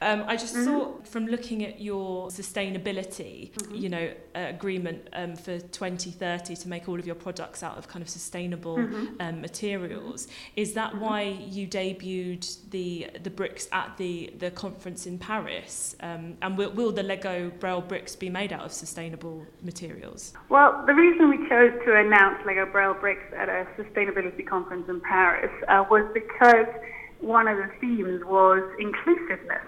um, 0.00 0.24
I 0.26 0.36
just 0.36 0.54
mm-hmm. 0.54 0.64
thought 0.64 1.08
from 1.08 1.26
looking 1.26 1.64
at 1.64 1.80
your 1.80 2.28
sustainability, 2.28 3.52
mm-hmm. 3.52 3.74
you 3.74 3.88
know, 3.88 4.10
uh, 4.34 4.46
agreement 4.48 5.08
um, 5.12 5.36
for 5.36 5.58
2030 5.58 6.56
to 6.56 6.68
make 6.68 6.88
all 6.88 6.98
of 6.98 7.06
your 7.06 7.14
products 7.14 7.62
out 7.62 7.78
of 7.78 7.88
kind 7.88 8.02
of 8.02 8.08
sustainable 8.08 8.76
mm-hmm. 8.76 9.06
um, 9.20 9.40
materials, 9.40 10.28
is 10.54 10.74
that 10.74 10.90
mm-hmm. 10.92 11.00
why 11.00 11.22
you 11.22 11.66
debuted 11.66 12.56
the 12.70 13.08
the 13.22 13.30
bricks 13.30 13.68
at 13.72 13.96
the 13.96 14.32
the 14.38 14.50
conference 14.50 15.06
in 15.06 15.18
Paris? 15.18 15.96
Um, 16.00 16.36
and 16.42 16.58
will, 16.58 16.70
will 16.72 16.92
the 16.92 17.02
Lego 17.02 17.50
Braille 17.58 17.80
bricks 17.80 18.14
be 18.14 18.28
made 18.28 18.52
out 18.52 18.64
of 18.64 18.72
sustainable 18.72 19.46
materials? 19.62 20.34
Well, 20.48 20.84
the 20.86 20.94
reason 20.94 21.30
we 21.30 21.48
chose 21.48 21.72
to 21.84 21.96
announce 21.96 22.44
Lego 22.46 22.66
Braille 22.66 22.94
bricks 22.94 23.32
at 23.36 23.48
a 23.48 23.66
sustainability 23.78 24.46
conference 24.46 24.88
in 24.88 25.00
Paris 25.00 25.50
uh, 25.68 25.84
was 25.90 26.06
because 26.12 26.66
one 27.20 27.48
of 27.48 27.56
the 27.56 27.70
themes 27.80 28.22
was 28.24 28.62
inclusiveness. 28.78 29.66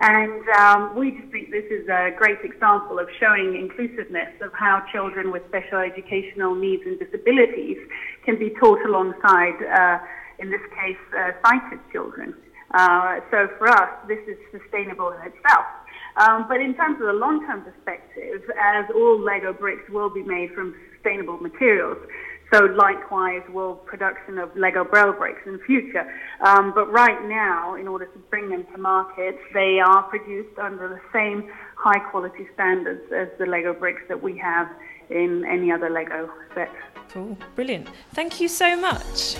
And 0.00 0.42
um, 0.58 0.98
we 0.98 1.12
just 1.12 1.30
think 1.30 1.50
this 1.50 1.64
is 1.70 1.88
a 1.88 2.10
great 2.18 2.38
example 2.42 2.98
of 2.98 3.08
showing 3.20 3.54
inclusiveness 3.54 4.34
of 4.40 4.52
how 4.52 4.82
children 4.92 5.30
with 5.30 5.42
special 5.48 5.78
educational 5.78 6.54
needs 6.54 6.82
and 6.84 6.98
disabilities 6.98 7.78
can 8.24 8.38
be 8.38 8.50
taught 8.58 8.84
alongside, 8.84 9.54
uh, 9.62 9.98
in 10.40 10.50
this 10.50 10.62
case, 10.74 10.98
uh, 11.16 11.30
sighted 11.46 11.78
children. 11.92 12.34
Uh, 12.72 13.20
so 13.30 13.48
for 13.56 13.68
us, 13.68 13.90
this 14.08 14.18
is 14.26 14.36
sustainable 14.50 15.12
in 15.12 15.20
itself. 15.30 15.66
Um, 16.16 16.46
but 16.48 16.60
in 16.60 16.74
terms 16.74 17.00
of 17.00 17.06
the 17.06 17.12
long-term 17.12 17.62
perspective, 17.62 18.42
as 18.60 18.84
all 18.94 19.18
Lego 19.18 19.52
bricks 19.52 19.88
will 19.90 20.10
be 20.10 20.22
made 20.22 20.50
from 20.52 20.74
sustainable 20.94 21.38
materials, 21.38 21.98
so 22.54 22.66
likewise 22.66 23.42
will 23.52 23.74
production 23.74 24.38
of 24.38 24.48
Lego 24.56 24.84
Braille 24.84 25.12
bricks 25.12 25.40
in 25.44 25.54
the 25.54 25.64
future. 25.66 26.06
Um, 26.46 26.72
but 26.72 26.90
right 26.92 27.28
now, 27.28 27.74
in 27.74 27.88
order 27.88 28.06
to 28.06 28.18
bring 28.30 28.48
them 28.48 28.64
to 28.72 28.78
market, 28.78 29.36
they 29.52 29.80
are 29.84 30.04
produced 30.04 30.56
under 30.58 30.88
the 30.88 31.00
same 31.12 31.50
high 31.76 31.98
quality 32.10 32.46
standards 32.54 33.02
as 33.12 33.28
the 33.38 33.46
Lego 33.46 33.74
bricks 33.74 34.02
that 34.08 34.22
we 34.22 34.38
have 34.38 34.68
in 35.10 35.44
any 35.50 35.72
other 35.72 35.90
Lego 35.90 36.30
set. 36.54 36.70
Brilliant. 37.54 37.88
Thank 38.14 38.40
you 38.40 38.48
so 38.48 38.76
much. 38.76 39.36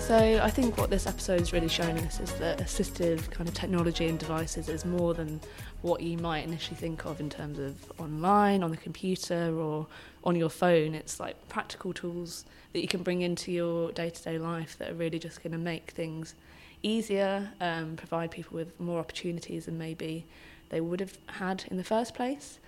So 0.00 0.40
I 0.42 0.50
think 0.50 0.78
what 0.78 0.90
this 0.90 1.06
episode 1.06 1.40
is 1.40 1.52
really 1.52 1.68
showing 1.68 1.96
us 2.00 2.18
is 2.18 2.32
that 2.34 2.58
assistive 2.58 3.30
kind 3.30 3.48
of 3.48 3.54
technology 3.54 4.08
and 4.08 4.18
devices 4.18 4.68
is 4.68 4.84
more 4.84 5.14
than 5.14 5.40
what 5.82 6.00
you 6.00 6.18
might 6.18 6.44
initially 6.44 6.76
think 6.76 7.06
of 7.06 7.20
in 7.20 7.30
terms 7.30 7.58
of 7.58 7.76
online, 8.00 8.62
on 8.62 8.70
the 8.70 8.76
computer, 8.76 9.56
or 9.56 9.86
on 10.24 10.34
your 10.34 10.48
phone. 10.48 10.94
It's 10.94 11.20
like 11.20 11.48
practical 11.48 11.92
tools 11.92 12.44
that 12.72 12.80
you 12.80 12.88
can 12.88 13.02
bring 13.02 13.22
into 13.22 13.52
your 13.52 13.92
day 13.92 14.10
to 14.10 14.22
day 14.22 14.38
life 14.38 14.76
that 14.78 14.90
are 14.90 14.94
really 14.94 15.18
just 15.18 15.42
going 15.42 15.52
to 15.52 15.58
make 15.58 15.92
things 15.92 16.34
easier, 16.82 17.50
um, 17.60 17.96
provide 17.96 18.30
people 18.30 18.56
with 18.56 18.78
more 18.80 18.98
opportunities 18.98 19.66
than 19.66 19.78
maybe 19.78 20.26
they 20.70 20.80
would 20.80 21.00
have 21.00 21.16
had 21.26 21.64
in 21.70 21.76
the 21.76 21.84
first 21.84 22.14
place. 22.14 22.58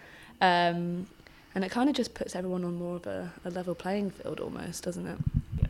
Um, 0.40 1.06
and 1.54 1.64
it 1.64 1.70
kind 1.70 1.88
of 1.88 1.94
just 1.94 2.14
puts 2.14 2.34
everyone 2.34 2.64
on 2.64 2.74
more 2.74 2.96
of 2.96 3.06
a, 3.06 3.32
a 3.44 3.50
level 3.50 3.74
playing 3.74 4.10
field 4.10 4.40
almost, 4.40 4.84
doesn't 4.84 5.06
it? 5.06 5.18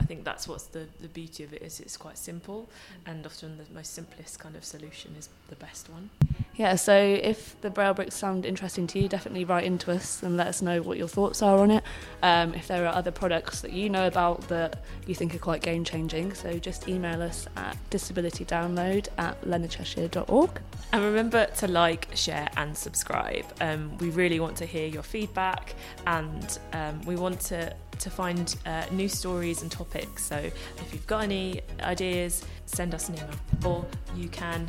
I 0.00 0.04
think 0.06 0.24
that's 0.24 0.46
what's 0.46 0.64
the, 0.64 0.86
the 1.00 1.08
beauty 1.08 1.44
of 1.44 1.52
it 1.52 1.62
is 1.62 1.80
it's 1.80 1.96
quite 1.96 2.18
simple 2.18 2.68
and 3.06 3.24
often 3.24 3.56
the 3.56 3.64
most 3.74 3.94
simplest 3.94 4.38
kind 4.38 4.56
of 4.56 4.64
solution 4.64 5.14
is 5.18 5.28
the 5.48 5.56
best 5.56 5.88
one. 5.88 6.10
Yeah, 6.56 6.76
so 6.76 6.94
if 6.94 7.60
the 7.62 7.70
Braille 7.70 7.94
bricks 7.94 8.14
sound 8.14 8.46
interesting 8.46 8.86
to 8.88 9.00
you, 9.00 9.08
definitely 9.08 9.44
write 9.44 9.64
into 9.64 9.90
us 9.90 10.22
and 10.22 10.36
let 10.36 10.46
us 10.46 10.62
know 10.62 10.82
what 10.82 10.96
your 10.98 11.08
thoughts 11.08 11.42
are 11.42 11.58
on 11.58 11.72
it. 11.72 11.82
Um, 12.22 12.54
if 12.54 12.68
there 12.68 12.86
are 12.86 12.94
other 12.94 13.10
products 13.10 13.60
that 13.62 13.72
you 13.72 13.90
know 13.90 14.06
about 14.06 14.46
that 14.48 14.84
you 15.06 15.16
think 15.16 15.34
are 15.34 15.38
quite 15.38 15.62
game 15.62 15.82
changing, 15.82 16.32
so 16.32 16.56
just 16.58 16.88
email 16.88 17.20
us 17.22 17.48
at 17.56 17.76
disabilitydownload 17.90 19.08
at 19.18 19.40
leonardcheshire.org. 19.42 20.60
And 20.92 21.04
remember 21.04 21.46
to 21.46 21.66
like, 21.66 22.06
share, 22.14 22.48
and 22.56 22.76
subscribe. 22.76 23.46
Um, 23.60 23.98
we 23.98 24.10
really 24.10 24.38
want 24.38 24.56
to 24.58 24.66
hear 24.66 24.86
your 24.86 25.02
feedback 25.02 25.74
and 26.06 26.58
um, 26.72 27.00
we 27.02 27.16
want 27.16 27.40
to 27.42 27.74
to 27.98 28.10
find 28.10 28.56
uh, 28.66 28.84
new 28.90 29.08
stories 29.08 29.62
and 29.62 29.70
topics. 29.70 30.24
So 30.24 30.36
if 30.36 30.92
you've 30.92 31.06
got 31.06 31.22
any 31.22 31.60
ideas, 31.80 32.44
send 32.66 32.92
us 32.92 33.08
an 33.08 33.16
email 33.16 33.30
or 33.64 33.86
you 34.16 34.28
can 34.28 34.68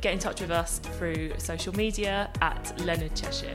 get 0.00 0.12
in 0.12 0.18
touch 0.18 0.40
with 0.40 0.50
us 0.50 0.78
through 0.78 1.32
social 1.38 1.74
media 1.74 2.30
at 2.40 2.80
Leonard 2.84 3.14
Cheshire. 3.14 3.54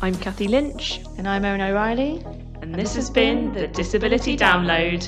I'm 0.00 0.14
Kathy 0.14 0.48
Lynch. 0.48 1.00
And 1.18 1.26
I'm 1.26 1.44
Owen 1.44 1.60
O'Reilly. 1.60 2.24
And 2.62 2.74
this 2.74 2.94
has 2.94 3.10
been 3.10 3.52
the 3.52 3.66
Disability 3.68 4.36
Download. 4.36 5.02